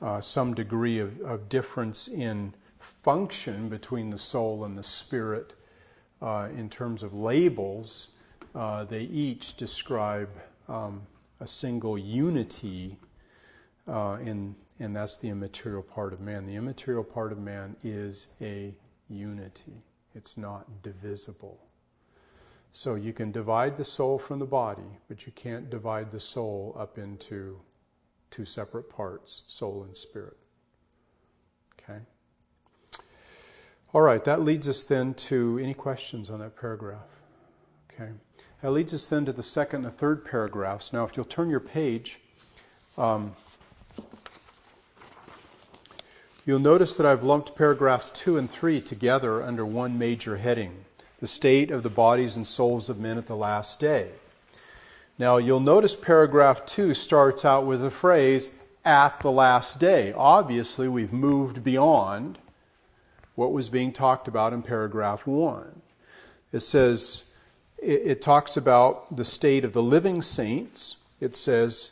uh, 0.01 0.19
some 0.19 0.53
degree 0.53 0.99
of, 0.99 1.19
of, 1.21 1.47
difference 1.47 2.07
in 2.07 2.53
function 2.79 3.69
between 3.69 4.09
the 4.09 4.17
soul 4.17 4.65
and 4.65 4.77
the 4.77 4.83
spirit 4.83 5.53
uh, 6.21 6.49
in 6.55 6.69
terms 6.69 7.03
of 7.03 7.13
labels. 7.13 8.09
Uh, 8.55 8.83
they 8.83 9.03
each 9.03 9.55
describe 9.57 10.29
um, 10.67 11.01
a 11.39 11.47
single 11.47 11.97
unity, 11.97 12.97
uh, 13.87 14.17
in, 14.23 14.55
and 14.79 14.95
that's 14.95 15.17
the 15.17 15.29
immaterial 15.29 15.83
part 15.83 16.13
of 16.13 16.19
man. 16.19 16.45
The 16.45 16.55
immaterial 16.55 17.03
part 17.03 17.31
of 17.31 17.37
man 17.37 17.75
is 17.83 18.27
a 18.41 18.73
unity, 19.09 19.83
it's 20.15 20.37
not 20.37 20.81
divisible. 20.81 21.59
So 22.71 22.95
you 22.95 23.11
can 23.11 23.31
divide 23.31 23.77
the 23.77 23.83
soul 23.83 24.17
from 24.17 24.39
the 24.39 24.45
body, 24.45 24.99
but 25.09 25.25
you 25.25 25.33
can't 25.33 25.69
divide 25.69 26.11
the 26.11 26.19
soul 26.19 26.75
up 26.79 26.97
into 26.97 27.59
two 28.31 28.45
separate 28.45 28.89
parts, 28.89 29.43
soul 29.47 29.83
and 29.83 29.95
spirit. 29.95 30.37
Okay? 31.79 31.99
All 33.93 34.01
right, 34.01 34.23
that 34.23 34.41
leads 34.41 34.69
us 34.69 34.83
then 34.83 35.13
to 35.15 35.59
any 35.61 35.73
questions 35.73 36.29
on 36.29 36.39
that 36.39 36.55
paragraph? 36.55 37.07
Okay. 37.93 38.11
That 38.61 38.71
leads 38.71 38.93
us 38.93 39.07
then 39.07 39.25
to 39.25 39.33
the 39.33 39.43
second 39.43 39.77
and 39.77 39.85
the 39.85 39.97
third 39.97 40.23
paragraphs. 40.23 40.93
Now, 40.93 41.03
if 41.03 41.17
you'll 41.17 41.25
turn 41.25 41.49
your 41.49 41.59
page, 41.59 42.19
um, 42.97 43.35
you'll 46.45 46.59
notice 46.59 46.95
that 46.95 47.05
I've 47.05 47.23
lumped 47.23 47.55
paragraphs 47.55 48.09
two 48.11 48.37
and 48.37 48.49
three 48.49 48.79
together 48.79 49.43
under 49.43 49.65
one 49.65 49.97
major 49.97 50.37
heading 50.37 50.85
the 51.19 51.27
state 51.27 51.69
of 51.69 51.83
the 51.83 51.89
bodies 51.89 52.35
and 52.35 52.47
souls 52.47 52.89
of 52.89 52.99
men 52.99 53.15
at 53.15 53.27
the 53.27 53.35
last 53.35 53.79
day. 53.79 54.09
Now, 55.21 55.37
you'll 55.37 55.59
notice 55.59 55.95
paragraph 55.95 56.65
2 56.65 56.95
starts 56.95 57.45
out 57.45 57.67
with 57.67 57.79
the 57.81 57.91
phrase, 57.91 58.49
at 58.83 59.19
the 59.19 59.31
last 59.31 59.79
day. 59.79 60.13
Obviously, 60.17 60.87
we've 60.87 61.13
moved 61.13 61.63
beyond 61.63 62.39
what 63.35 63.53
was 63.53 63.69
being 63.69 63.93
talked 63.93 64.27
about 64.27 64.51
in 64.51 64.63
paragraph 64.63 65.27
1. 65.27 65.83
It 66.51 66.61
says, 66.61 67.25
it, 67.77 68.01
it 68.03 68.21
talks 68.23 68.57
about 68.57 69.15
the 69.15 69.23
state 69.23 69.63
of 69.63 69.73
the 69.73 69.83
living 69.83 70.23
saints. 70.23 70.97
It 71.19 71.35
says, 71.35 71.91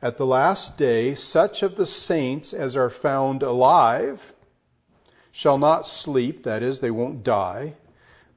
at 0.00 0.16
the 0.16 0.24
last 0.24 0.78
day, 0.78 1.16
such 1.16 1.64
of 1.64 1.74
the 1.74 1.84
saints 1.84 2.52
as 2.52 2.76
are 2.76 2.90
found 2.90 3.42
alive 3.42 4.34
shall 5.32 5.58
not 5.58 5.84
sleep, 5.84 6.44
that 6.44 6.62
is, 6.62 6.78
they 6.78 6.92
won't 6.92 7.24
die 7.24 7.74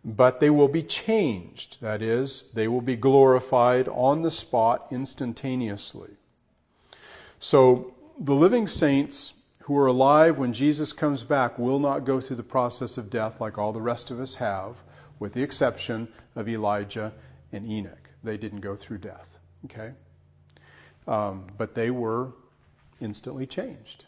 but 0.04 0.40
they 0.40 0.50
will 0.50 0.68
be 0.68 0.84
changed. 0.84 1.82
That 1.82 2.02
is, 2.02 2.50
they 2.54 2.68
will 2.68 2.82
be 2.82 2.96
glorified 2.96 3.88
on 3.90 4.22
the 4.22 4.32
spot 4.32 4.88
instantaneously. 4.92 6.12
So 7.40 7.94
the 8.20 8.36
living 8.36 8.68
saints 8.68 9.36
who 9.64 9.78
are 9.78 9.88
alive 9.88 10.38
when 10.38 10.54
Jesus 10.54 10.92
comes 10.92 11.24
back 11.24 11.60
will 11.60 11.80
not 11.80 12.06
go 12.06 12.20
through 12.20 12.36
the 12.38 12.44
process 12.44 12.98
of 12.98 13.10
death 13.10 13.40
like 13.40 13.58
all 13.58 13.72
the 13.72 13.82
rest 13.82 14.10
of 14.12 14.20
us 14.20 14.36
have, 14.36 14.78
with 15.20 15.34
the 15.34 15.44
exception 15.44 16.08
of 16.36 16.50
Elijah 16.50 17.14
and 17.52 17.70
Enoch. 17.70 18.10
They 18.24 18.38
didn't 18.38 18.62
go 18.62 18.76
through 18.76 19.00
death. 19.00 19.40
Okay? 19.66 19.92
Um, 21.08 21.48
but 21.58 21.76
they 21.76 21.92
were 21.92 22.34
instantly 23.00 23.46
changed 23.46 24.06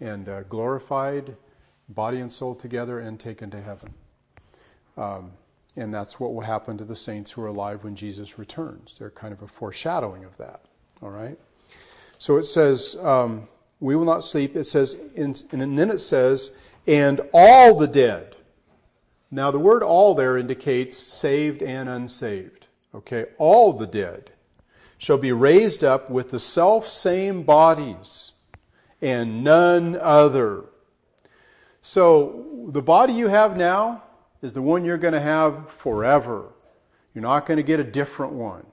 and 0.00 0.28
uh, 0.28 0.42
glorified, 0.44 1.36
body 1.88 2.20
and 2.20 2.32
soul 2.32 2.54
together, 2.54 2.98
and 2.98 3.20
taken 3.20 3.50
to 3.50 3.60
heaven. 3.60 3.94
Um, 5.00 5.32
and 5.76 5.94
that's 5.94 6.20
what 6.20 6.34
will 6.34 6.42
happen 6.42 6.76
to 6.76 6.84
the 6.84 6.94
saints 6.94 7.30
who 7.30 7.42
are 7.42 7.46
alive 7.46 7.84
when 7.84 7.96
Jesus 7.96 8.38
returns. 8.38 8.98
They're 8.98 9.10
kind 9.10 9.32
of 9.32 9.40
a 9.40 9.48
foreshadowing 9.48 10.24
of 10.24 10.36
that. 10.36 10.66
All 11.02 11.08
right? 11.10 11.38
So 12.18 12.36
it 12.36 12.44
says, 12.44 12.96
um, 13.02 13.48
we 13.80 13.96
will 13.96 14.04
not 14.04 14.24
sleep. 14.24 14.56
It 14.56 14.64
says, 14.64 14.98
and 15.16 15.34
then 15.50 15.90
it 15.90 16.00
says, 16.00 16.52
and 16.86 17.22
all 17.32 17.78
the 17.78 17.86
dead. 17.86 18.36
Now, 19.30 19.50
the 19.50 19.58
word 19.58 19.82
all 19.82 20.14
there 20.14 20.36
indicates 20.36 20.98
saved 20.98 21.62
and 21.62 21.88
unsaved. 21.88 22.66
Okay? 22.94 23.26
All 23.38 23.72
the 23.72 23.86
dead 23.86 24.32
shall 24.98 25.18
be 25.18 25.32
raised 25.32 25.82
up 25.82 26.10
with 26.10 26.30
the 26.30 26.40
self 26.40 26.86
same 26.86 27.42
bodies 27.42 28.32
and 29.00 29.42
none 29.42 29.96
other. 29.96 30.64
So, 31.80 32.66
the 32.68 32.82
body 32.82 33.14
you 33.14 33.28
have 33.28 33.56
now, 33.56 34.02
is 34.42 34.52
the 34.52 34.62
one 34.62 34.84
you're 34.84 34.98
going 34.98 35.14
to 35.14 35.20
have 35.20 35.70
forever. 35.70 36.52
You're 37.14 37.22
not 37.22 37.46
going 37.46 37.56
to 37.56 37.62
get 37.62 37.80
a 37.80 37.84
different 37.84 38.32
one. 38.32 38.66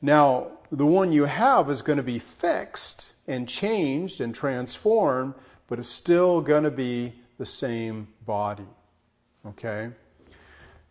Now, 0.00 0.52
the 0.70 0.86
one 0.86 1.12
you 1.12 1.24
have 1.24 1.70
is 1.70 1.82
going 1.82 1.96
to 1.96 2.02
be 2.02 2.18
fixed 2.18 3.14
and 3.26 3.48
changed 3.48 4.20
and 4.20 4.34
transformed, 4.34 5.34
but 5.66 5.78
it's 5.78 5.88
still 5.88 6.40
going 6.40 6.64
to 6.64 6.70
be 6.70 7.14
the 7.38 7.44
same 7.44 8.08
body. 8.26 8.66
Okay? 9.46 9.90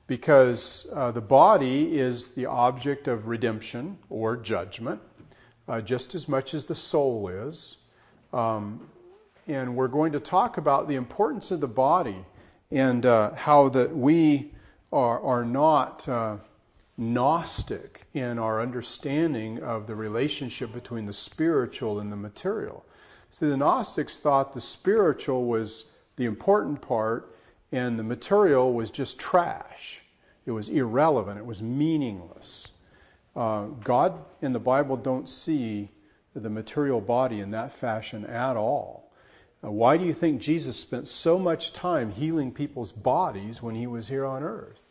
Because 0.07 0.87
uh, 0.93 1.11
the 1.11 1.21
body 1.21 1.97
is 1.97 2.31
the 2.31 2.45
object 2.45 3.07
of 3.07 3.27
redemption 3.27 3.97
or 4.09 4.35
judgment, 4.35 5.01
uh, 5.67 5.81
just 5.81 6.15
as 6.15 6.27
much 6.27 6.53
as 6.53 6.65
the 6.65 6.75
soul 6.75 7.27
is. 7.27 7.77
Um, 8.33 8.89
and 9.47 9.75
we're 9.75 9.87
going 9.87 10.11
to 10.11 10.19
talk 10.19 10.57
about 10.57 10.87
the 10.87 10.95
importance 10.95 11.51
of 11.51 11.61
the 11.61 11.67
body 11.67 12.25
and 12.71 13.05
uh, 13.05 13.33
how 13.33 13.69
that 13.69 13.95
we 13.95 14.51
are, 14.91 15.19
are 15.21 15.45
not 15.45 16.07
uh, 16.07 16.37
Gnostic 16.97 18.03
in 18.13 18.39
our 18.39 18.61
understanding 18.61 19.61
of 19.61 19.87
the 19.87 19.95
relationship 19.95 20.73
between 20.73 21.05
the 21.05 21.13
spiritual 21.13 21.99
and 21.99 22.11
the 22.11 22.15
material. 22.15 22.83
See, 23.29 23.47
the 23.47 23.57
Gnostics 23.57 24.19
thought 24.19 24.53
the 24.53 24.61
spiritual 24.61 25.45
was 25.45 25.85
the 26.15 26.25
important 26.25 26.81
part 26.81 27.35
and 27.71 27.99
the 27.99 28.03
material 28.03 28.73
was 28.73 28.89
just 28.89 29.19
trash. 29.19 30.03
It 30.45 30.51
was 30.51 30.69
irrelevant, 30.69 31.37
it 31.37 31.45
was 31.45 31.61
meaningless. 31.61 32.71
Uh, 33.35 33.65
God 33.83 34.19
in 34.41 34.53
the 34.53 34.59
Bible 34.59 34.97
don't 34.97 35.29
see 35.29 35.89
the 36.33 36.49
material 36.49 37.01
body 37.01 37.39
in 37.39 37.51
that 37.51 37.71
fashion 37.71 38.25
at 38.25 38.55
all. 38.55 39.06
Why 39.61 39.97
do 39.97 40.05
you 40.05 40.13
think 40.13 40.41
Jesus 40.41 40.79
spent 40.79 41.07
so 41.07 41.39
much 41.39 41.73
time 41.73 42.11
healing 42.11 42.51
people's 42.51 42.91
bodies 42.91 43.61
when 43.61 43.75
he 43.75 43.87
was 43.87 44.07
here 44.07 44.25
on 44.25 44.43
earth? 44.43 44.83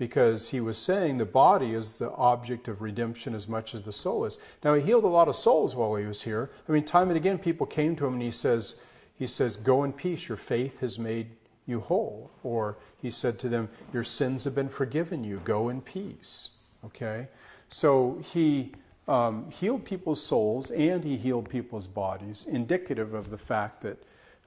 because 0.00 0.48
he 0.48 0.60
was 0.60 0.78
saying 0.78 1.18
the 1.18 1.26
body 1.26 1.74
is 1.74 1.98
the 1.98 2.10
object 2.12 2.68
of 2.68 2.80
redemption 2.80 3.34
as 3.34 3.46
much 3.46 3.74
as 3.74 3.82
the 3.82 3.92
soul 3.92 4.24
is. 4.24 4.38
Now 4.64 4.72
he 4.72 4.80
healed 4.80 5.04
a 5.04 5.08
lot 5.08 5.28
of 5.28 5.36
souls 5.36 5.76
while 5.76 5.94
he 5.94 6.06
was 6.06 6.22
here. 6.22 6.50
I 6.66 6.72
mean, 6.72 6.84
time 6.84 7.08
and 7.08 7.18
again 7.18 7.36
people 7.36 7.66
came 7.66 7.94
to 7.96 8.06
him 8.06 8.14
and 8.14 8.22
he 8.22 8.30
says, 8.30 8.76
he 9.18 9.26
says, 9.26 9.58
Go 9.58 9.84
in 9.84 9.92
peace, 9.92 10.26
your 10.26 10.38
faith 10.38 10.80
has 10.80 10.98
made 10.98 11.26
you 11.66 11.80
whole. 11.80 12.30
Or 12.42 12.78
he 13.02 13.10
said 13.10 13.38
to 13.40 13.50
them, 13.50 13.68
Your 13.92 14.02
sins 14.02 14.44
have 14.44 14.54
been 14.54 14.70
forgiven 14.70 15.22
you, 15.22 15.42
go 15.44 15.68
in 15.68 15.82
peace. 15.82 16.48
Okay? 16.82 17.28
So 17.68 18.22
he 18.24 18.72
um, 19.06 19.50
healed 19.50 19.84
people's 19.84 20.24
souls 20.24 20.70
and 20.70 21.04
he 21.04 21.18
healed 21.18 21.50
people's 21.50 21.86
bodies, 21.86 22.46
indicative 22.50 23.12
of 23.12 23.28
the 23.28 23.36
fact 23.36 23.82
that 23.82 24.02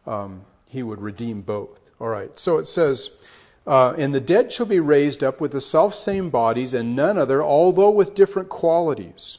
um, 0.06 0.42
he 0.68 0.84
would 0.84 1.02
redeem 1.02 1.42
both. 1.42 1.92
All 2.00 2.08
right, 2.08 2.38
so 2.38 2.58
it 2.58 2.66
says, 2.66 3.12
uh, 3.66 3.94
and 3.98 4.14
the 4.14 4.20
dead 4.20 4.52
shall 4.52 4.66
be 4.66 4.80
raised 4.80 5.24
up 5.24 5.40
with 5.40 5.52
the 5.52 5.62
selfsame 5.62 6.30
bodies 6.30 6.74
and 6.74 6.96
none 6.96 7.18
other, 7.18 7.42
although 7.42 7.92
with 7.92 8.16
different 8.16 8.50
qualities, 8.50 9.38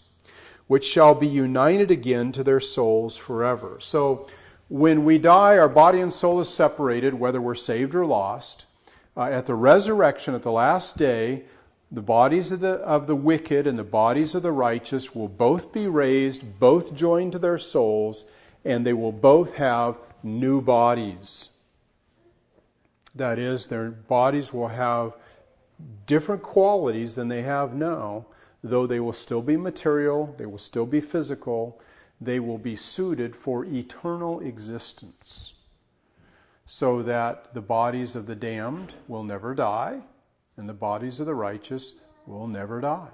which 0.66 0.85
shall 0.85 1.14
be 1.14 1.27
united 1.27 1.90
again 1.90 2.33
to 2.33 2.42
their 2.42 2.61
souls 2.61 3.16
forever. 3.16 3.77
So 3.81 4.27
when 4.68 5.05
we 5.05 5.18
die, 5.18 5.59
our 5.59 5.68
body 5.68 6.00
and 6.00 6.12
soul 6.12 6.40
is 6.40 6.48
separated, 6.48 7.14
whether 7.14 7.40
we're 7.40 7.55
saved 7.55 7.94
or 7.94 8.07
lost. 8.07 8.64
Uh, 9.16 9.24
at 9.24 9.46
the 9.46 9.55
resurrection, 9.55 10.35
at 10.35 10.42
the 10.42 10.50
last 10.50 10.96
day, 10.96 11.44
the 11.92 12.03
bodies 12.03 12.50
of 12.50 12.61
the, 12.61 12.77
of 12.77 13.07
the 13.07 13.14
wicked 13.14 13.66
and 13.66 13.79
the 13.79 13.85
bodies 13.85 14.35
of 14.35 14.42
the 14.42 14.50
righteous 14.50 15.14
will 15.14 15.29
both 15.29 15.72
be 15.72 15.87
raised, 15.87 16.59
both 16.59 16.94
joined 16.94 17.33
to 17.33 17.38
their 17.38 17.59
souls, 17.59 18.24
and 18.64 18.85
they 18.85 18.94
will 18.94 19.12
both 19.12 19.55
have 19.55 19.96
new 20.24 20.60
bodies. 20.60 21.50
That 23.14 23.38
is, 23.38 23.66
their 23.66 23.90
bodies 23.90 24.52
will 24.52 24.68
have 24.68 25.12
different 26.06 26.42
qualities 26.42 27.14
than 27.14 27.28
they 27.28 27.42
have 27.42 27.74
now, 27.74 28.26
though 28.62 28.87
they 28.87 28.98
will 28.98 29.12
still 29.12 29.42
be 29.42 29.56
material, 29.56 30.34
they 30.38 30.46
will 30.46 30.58
still 30.58 30.87
be 30.87 31.00
physical, 31.00 31.80
they 32.20 32.40
will 32.40 32.58
be 32.58 32.74
suited 32.74 33.37
for 33.37 33.64
eternal 33.64 34.40
existence. 34.40 35.52
So 36.66 37.02
that 37.02 37.52
the 37.52 37.60
bodies 37.60 38.16
of 38.16 38.26
the 38.26 38.34
damned 38.34 38.94
will 39.06 39.22
never 39.22 39.54
die, 39.54 40.00
and 40.56 40.68
the 40.68 40.72
bodies 40.72 41.20
of 41.20 41.26
the 41.26 41.34
righteous 41.34 41.94
will 42.26 42.46
never 42.48 42.80
die. 42.80 43.10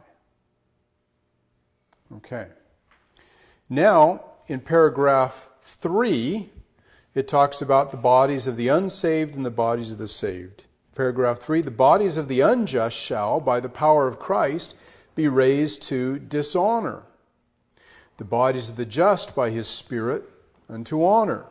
Okay. 2.16 2.46
Now, 3.68 4.24
in 4.46 4.60
paragraph 4.60 5.48
3, 5.62 6.48
it 7.14 7.26
talks 7.26 7.60
about 7.60 7.90
the 7.90 7.96
bodies 7.96 8.46
of 8.46 8.56
the 8.56 8.68
unsaved 8.68 9.34
and 9.34 9.44
the 9.44 9.50
bodies 9.50 9.92
of 9.92 9.98
the 9.98 10.08
saved. 10.08 10.64
Paragraph 10.94 11.38
3 11.38 11.60
The 11.60 11.70
bodies 11.70 12.16
of 12.16 12.28
the 12.28 12.40
unjust 12.40 12.96
shall, 12.96 13.40
by 13.40 13.60
the 13.60 13.68
power 13.68 14.06
of 14.06 14.18
Christ, 14.18 14.74
be 15.14 15.28
raised 15.28 15.82
to 15.84 16.18
dishonor. 16.18 17.02
The 18.18 18.24
bodies 18.24 18.70
of 18.70 18.76
the 18.76 18.86
just 18.86 19.34
by 19.34 19.50
his 19.50 19.66
Spirit 19.66 20.24
unto 20.68 21.04
honor, 21.04 21.46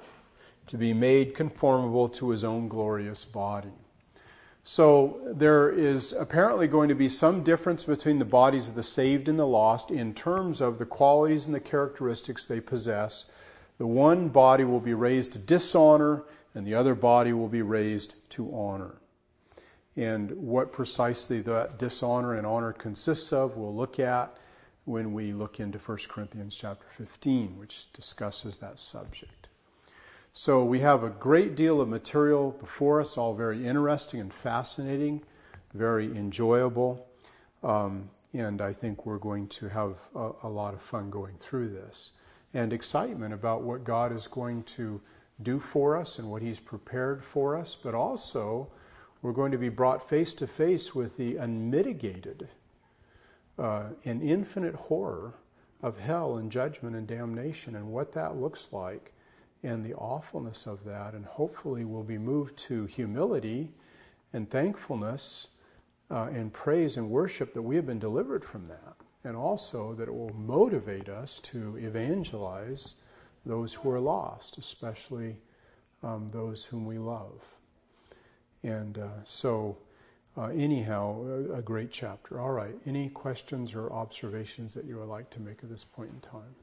to 0.67 0.77
be 0.77 0.93
made 0.93 1.33
conformable 1.33 2.07
to 2.07 2.29
his 2.29 2.43
own 2.43 2.67
glorious 2.67 3.25
body. 3.25 3.73
So 4.63 5.19
there 5.25 5.69
is 5.71 6.13
apparently 6.13 6.67
going 6.67 6.89
to 6.89 6.95
be 6.95 7.09
some 7.09 7.43
difference 7.43 7.85
between 7.85 8.19
the 8.19 8.25
bodies 8.25 8.69
of 8.69 8.75
the 8.75 8.83
saved 8.83 9.27
and 9.27 9.39
the 9.39 9.47
lost 9.47 9.89
in 9.89 10.13
terms 10.13 10.61
of 10.61 10.77
the 10.77 10.85
qualities 10.85 11.47
and 11.47 11.55
the 11.55 11.59
characteristics 11.59 12.45
they 12.45 12.59
possess 12.59 13.25
the 13.79 13.87
one 13.87 14.27
body 14.27 14.65
will 14.65 14.81
be 14.81 14.93
raised 14.93 15.33
to 15.33 15.39
dishonor, 15.39 16.23
and 16.53 16.67
the 16.67 16.75
other 16.75 16.93
body 16.93 17.33
will 17.33 17.47
be 17.47 17.61
raised 17.61 18.15
to 18.31 18.53
honor. 18.53 18.95
And 19.95 20.31
what 20.31 20.71
precisely 20.71 21.39
that 21.41 21.79
dishonor 21.79 22.35
and 22.35 22.45
honor 22.45 22.73
consists 22.73 23.33
of, 23.33 23.57
we'll 23.57 23.75
look 23.75 23.99
at 23.99 24.37
when 24.83 25.13
we 25.13 25.31
look 25.31 25.59
into 25.59 25.79
1 25.79 25.97
Corinthians 26.09 26.57
chapter 26.57 26.85
15, 26.89 27.57
which 27.57 27.91
discusses 27.93 28.57
that 28.57 28.79
subject. 28.79 29.47
So 30.33 30.63
we 30.63 30.79
have 30.81 31.03
a 31.03 31.09
great 31.09 31.55
deal 31.55 31.79
of 31.79 31.87
material 31.87 32.51
before 32.51 32.99
us, 32.99 33.17
all 33.17 33.33
very 33.33 33.65
interesting 33.65 34.19
and 34.19 34.33
fascinating, 34.33 35.23
very 35.73 36.05
enjoyable. 36.05 37.07
Um, 37.63 38.09
and 38.33 38.61
I 38.61 38.73
think 38.73 39.05
we're 39.05 39.17
going 39.17 39.47
to 39.47 39.69
have 39.69 39.97
a, 40.15 40.31
a 40.43 40.49
lot 40.49 40.73
of 40.73 40.81
fun 40.81 41.09
going 41.09 41.35
through 41.37 41.69
this 41.69 42.11
and 42.53 42.73
excitement 42.73 43.33
about 43.33 43.62
what 43.62 43.83
God 43.83 44.12
is 44.12 44.27
going 44.27 44.63
to 44.63 45.01
do 45.41 45.59
for 45.59 45.95
us 45.95 46.19
and 46.19 46.29
what 46.29 46.41
He's 46.41 46.59
prepared 46.59 47.23
for 47.23 47.55
us, 47.55 47.75
but 47.75 47.93
also 47.93 48.67
we're 49.21 49.31
going 49.33 49.51
to 49.51 49.57
be 49.57 49.69
brought 49.69 50.07
face 50.07 50.33
to 50.35 50.47
face 50.47 50.95
with 50.95 51.17
the 51.17 51.38
unmitigated 51.38 52.47
uh, 53.57 53.83
and 54.05 54.21
infinite 54.21 54.75
horror 54.75 55.33
of 55.81 55.99
hell 55.99 56.38
and 56.38 56.51
judgment 56.51 56.95
and 56.95 57.07
damnation 57.07 57.75
and 57.75 57.91
what 57.91 58.12
that 58.13 58.38
looks 58.38 58.69
like 58.71 59.13
and 59.63 59.83
the 59.83 59.93
awfulness 59.95 60.65
of 60.65 60.83
that. 60.85 61.13
And 61.13 61.25
hopefully 61.25 61.85
we'll 61.85 62.03
be 62.03 62.17
moved 62.17 62.57
to 62.57 62.85
humility 62.85 63.71
and 64.33 64.49
thankfulness 64.49 65.47
uh, 66.09 66.29
and 66.33 66.51
praise 66.51 66.97
and 66.97 67.09
worship 67.09 67.53
that 67.53 67.62
we 67.62 67.75
have 67.75 67.85
been 67.85 67.99
delivered 67.99 68.43
from 68.43 68.65
that 68.65 68.95
and 69.23 69.36
also 69.36 69.93
that 69.95 70.08
it 70.08 70.13
will 70.13 70.34
motivate 70.34 71.10
us 71.10 71.39
to 71.39 71.77
evangelize 71.77 72.95
those 73.45 73.73
who 73.73 73.89
are 73.89 73.99
lost, 73.99 74.58
especially 74.58 75.38
um, 76.03 76.29
those 76.32 76.65
whom 76.65 76.86
we 76.86 76.97
love. 76.97 77.43
And 78.63 78.97
uh, 78.97 79.23
so, 79.23 79.77
uh, 80.38 80.47
anyhow, 80.47 81.21
a, 81.23 81.58
a, 81.58 81.62
great 81.62 81.91
chapter. 81.91 82.39
All 82.39 82.51
right, 82.51 82.75
any 82.86 83.10
questions 83.10 83.73
or 83.73 83.91
observations 83.91 84.73
that 84.73 84.86
you 84.86 84.97
would 84.97 85.08
like 85.08 85.29
to 85.32 85.41
make 85.41 85.63
at 85.63 85.69
this 85.69 85.84
point 85.84 86.12
in 86.12 86.19
time? 86.21 86.55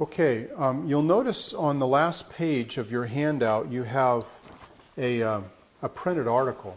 Okay, 0.00 0.48
um, 0.56 0.88
you'll 0.88 1.02
notice 1.02 1.52
on 1.52 1.78
the 1.78 1.86
last 1.86 2.30
page 2.30 2.78
of 2.78 2.90
your 2.90 3.04
handout 3.04 3.70
you 3.70 3.82
have 3.82 4.24
a, 4.96 5.22
uh, 5.22 5.40
a 5.82 5.88
printed 5.88 6.26
article 6.26 6.74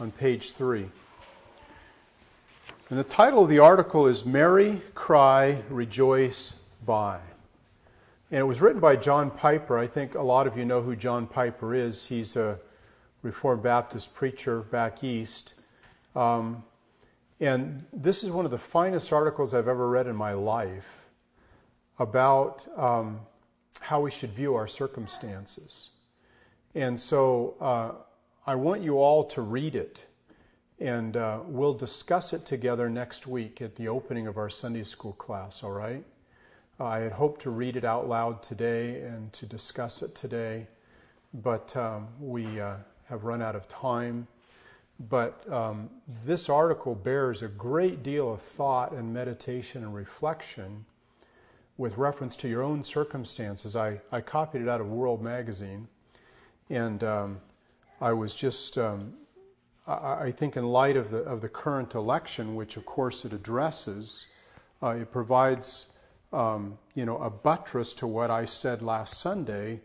on 0.00 0.10
page 0.10 0.52
three. 0.52 0.88
And 2.88 2.98
the 2.98 3.04
title 3.04 3.44
of 3.44 3.50
the 3.50 3.58
article 3.58 4.06
is 4.06 4.24
Marry, 4.24 4.80
Cry, 4.94 5.62
Rejoice, 5.68 6.56
Buy. 6.86 7.20
And 8.30 8.40
it 8.40 8.44
was 8.44 8.62
written 8.62 8.80
by 8.80 8.96
John 8.96 9.30
Piper. 9.30 9.78
I 9.78 9.86
think 9.86 10.14
a 10.14 10.22
lot 10.22 10.46
of 10.46 10.56
you 10.56 10.64
know 10.64 10.80
who 10.80 10.96
John 10.96 11.26
Piper 11.26 11.74
is. 11.74 12.06
He's 12.06 12.36
a 12.36 12.58
Reformed 13.22 13.62
Baptist 13.62 14.14
preacher 14.14 14.62
back 14.62 15.04
east. 15.04 15.54
Um, 16.16 16.64
and 17.38 17.84
this 17.92 18.24
is 18.24 18.30
one 18.30 18.46
of 18.46 18.50
the 18.50 18.58
finest 18.58 19.12
articles 19.12 19.52
I've 19.52 19.68
ever 19.68 19.88
read 19.88 20.06
in 20.06 20.16
my 20.16 20.32
life 20.32 21.04
about 21.98 22.66
um, 22.78 23.20
how 23.80 24.00
we 24.00 24.10
should 24.10 24.32
view 24.32 24.54
our 24.54 24.66
circumstances. 24.66 25.90
And 26.74 26.98
so 26.98 27.54
uh, 27.60 27.90
I 28.46 28.54
want 28.54 28.82
you 28.82 28.98
all 28.98 29.24
to 29.24 29.42
read 29.42 29.74
it, 29.74 30.06
and 30.78 31.14
uh, 31.14 31.40
we'll 31.44 31.74
discuss 31.74 32.32
it 32.32 32.46
together 32.46 32.88
next 32.88 33.26
week 33.26 33.60
at 33.60 33.76
the 33.76 33.88
opening 33.88 34.26
of 34.26 34.38
our 34.38 34.48
Sunday 34.48 34.82
school 34.82 35.12
class, 35.12 35.62
all 35.62 35.72
right? 35.72 36.02
I 36.78 37.00
had 37.00 37.12
hoped 37.12 37.42
to 37.42 37.50
read 37.50 37.76
it 37.76 37.84
out 37.84 38.08
loud 38.08 38.42
today 38.42 39.02
and 39.02 39.30
to 39.34 39.44
discuss 39.44 40.02
it 40.02 40.14
today, 40.14 40.68
but 41.34 41.76
um, 41.76 42.08
we 42.18 42.58
uh, 42.58 42.76
have 43.10 43.24
run 43.24 43.42
out 43.42 43.54
of 43.54 43.68
time. 43.68 44.26
But 45.10 45.44
um, 45.52 45.90
this 46.24 46.48
article 46.48 46.94
bears 46.94 47.42
a 47.42 47.48
great 47.48 48.02
deal 48.02 48.32
of 48.32 48.40
thought 48.40 48.92
and 48.92 49.12
meditation 49.12 49.84
and 49.84 49.94
reflection 49.94 50.86
with 51.76 51.98
reference 51.98 52.36
to 52.36 52.48
your 52.48 52.62
own 52.62 52.84
circumstances. 52.84 53.76
I, 53.76 54.00
I 54.10 54.22
copied 54.22 54.62
it 54.62 54.68
out 54.68 54.80
of 54.80 54.86
World 54.88 55.20
Magazine, 55.20 55.88
and 56.70 57.04
um, 57.04 57.40
I 58.00 58.14
was 58.14 58.34
just, 58.34 58.78
um, 58.78 59.12
I, 59.86 60.24
I, 60.24 60.30
think, 60.30 60.56
in 60.56 60.66
light 60.66 60.96
of 60.96 61.10
the, 61.10 61.18
of 61.18 61.42
the 61.42 61.48
current 61.50 61.94
election, 61.94 62.54
which 62.54 62.78
of 62.78 62.86
course 62.86 63.26
it 63.26 63.32
addresses, 63.34 64.26
uh, 64.82 64.96
it 65.00 65.12
provides, 65.12 65.88
um, 66.32 66.78
you 66.94 67.04
know, 67.04 67.18
a 67.18 67.28
buttress 67.28 67.92
to 67.94 68.06
what 68.06 68.30
I 68.30 68.46
said 68.46 68.80
last 68.80 69.20
Sunday 69.20 69.80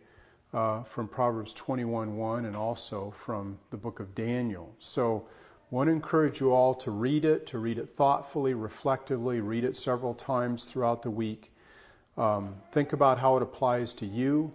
uh, 0.54 0.84
from 0.84 1.10
Proverbs 1.10 1.54
21:1 1.54 2.45
and 2.45 2.56
also 2.56 3.12
from 3.12 3.60
the 3.69 3.78
book 3.78 3.99
of 3.99 4.15
Daniel. 4.15 4.73
So, 4.80 5.28
I 5.71 5.75
want 5.75 5.88
to 5.88 5.91
encourage 5.91 6.39
you 6.39 6.54
all 6.54 6.75
to 6.75 6.91
read 6.91 7.25
it, 7.25 7.47
to 7.47 7.58
read 7.58 7.80
it 7.80 7.95
thoughtfully, 7.95 8.54
reflectively, 8.54 9.41
read 9.41 9.63
it 9.65 9.75
several 9.75 10.13
times 10.13 10.63
throughout 10.63 11.01
the 11.01 11.10
week. 11.10 11.51
Um, 12.17 12.56
think 12.71 12.93
about 12.93 13.19
how 13.19 13.36
it 13.36 13.43
applies 13.43 13.93
to 13.95 14.06
you, 14.06 14.54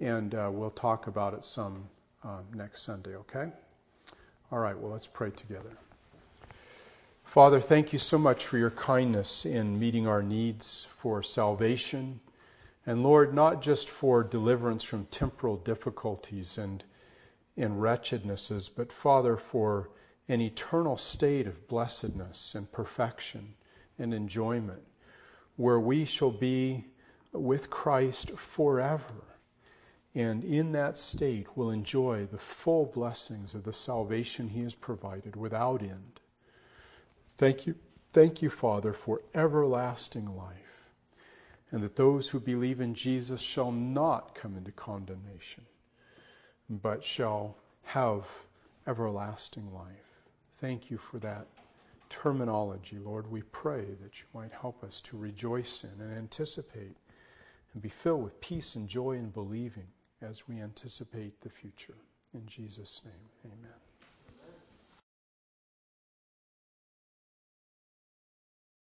and 0.00 0.34
uh, 0.34 0.48
we'll 0.50 0.70
talk 0.70 1.08
about 1.08 1.34
it 1.34 1.44
some 1.44 1.88
uh, 2.24 2.38
next 2.54 2.82
Sunday, 2.82 3.16
okay? 3.16 3.50
All 4.50 4.58
right, 4.58 4.78
well, 4.78 4.92
let's 4.92 5.06
pray 5.06 5.30
together. 5.30 5.76
Father, 7.24 7.60
thank 7.60 7.92
you 7.92 7.98
so 7.98 8.18
much 8.18 8.44
for 8.44 8.58
your 8.58 8.70
kindness 8.70 9.46
in 9.46 9.78
meeting 9.78 10.06
our 10.06 10.22
needs 10.22 10.86
for 10.98 11.22
salvation 11.22 12.20
and 12.86 13.02
Lord, 13.02 13.32
not 13.32 13.62
just 13.62 13.88
for 13.88 14.24
deliverance 14.24 14.82
from 14.82 15.06
temporal 15.06 15.56
difficulties 15.56 16.58
and, 16.58 16.82
and 17.56 17.80
wretchednesses, 17.80 18.68
but 18.74 18.92
Father, 18.92 19.36
for 19.36 19.90
an 20.28 20.40
eternal 20.40 20.96
state 20.96 21.46
of 21.46 21.68
blessedness 21.68 22.54
and 22.54 22.70
perfection 22.72 23.54
and 23.98 24.12
enjoyment, 24.12 24.82
where 25.56 25.78
we 25.78 26.04
shall 26.04 26.30
be 26.32 26.86
with 27.32 27.70
Christ 27.70 28.30
forever. 28.32 29.31
And 30.14 30.44
in 30.44 30.72
that 30.72 30.98
state, 30.98 31.56
will 31.56 31.70
enjoy 31.70 32.26
the 32.26 32.38
full 32.38 32.86
blessings 32.86 33.54
of 33.54 33.64
the 33.64 33.72
salvation 33.72 34.48
He 34.48 34.62
has 34.62 34.74
provided 34.74 35.36
without 35.36 35.80
end. 35.80 36.20
Thank 37.38 37.66
you, 37.66 37.76
thank 38.10 38.42
you, 38.42 38.50
Father, 38.50 38.92
for 38.92 39.22
everlasting 39.34 40.36
life 40.36 40.62
and 41.72 41.82
that 41.82 41.96
those 41.96 42.28
who 42.28 42.38
believe 42.38 42.80
in 42.80 42.94
Jesus 42.94 43.40
shall 43.40 43.72
not 43.72 44.34
come 44.34 44.56
into 44.56 44.70
condemnation, 44.70 45.64
but 46.68 47.02
shall 47.02 47.56
have 47.84 48.28
everlasting 48.86 49.72
life. 49.72 50.20
Thank 50.52 50.90
you 50.90 50.98
for 50.98 51.18
that 51.20 51.46
terminology, 52.10 52.98
Lord. 52.98 53.30
We 53.30 53.40
pray 53.42 53.86
that 54.02 54.20
you 54.20 54.26
might 54.34 54.52
help 54.52 54.84
us 54.84 55.00
to 55.02 55.16
rejoice 55.16 55.82
in 55.82 56.04
and 56.04 56.16
anticipate 56.16 56.96
and 57.72 57.82
be 57.82 57.88
filled 57.88 58.22
with 58.22 58.40
peace 58.42 58.76
and 58.76 58.86
joy 58.86 59.12
in 59.12 59.30
believing 59.30 59.86
as 60.22 60.48
we 60.48 60.60
anticipate 60.60 61.40
the 61.40 61.50
future. 61.50 61.96
In 62.34 62.46
Jesus' 62.46 63.02
name, 63.04 63.52
amen. 63.52 63.81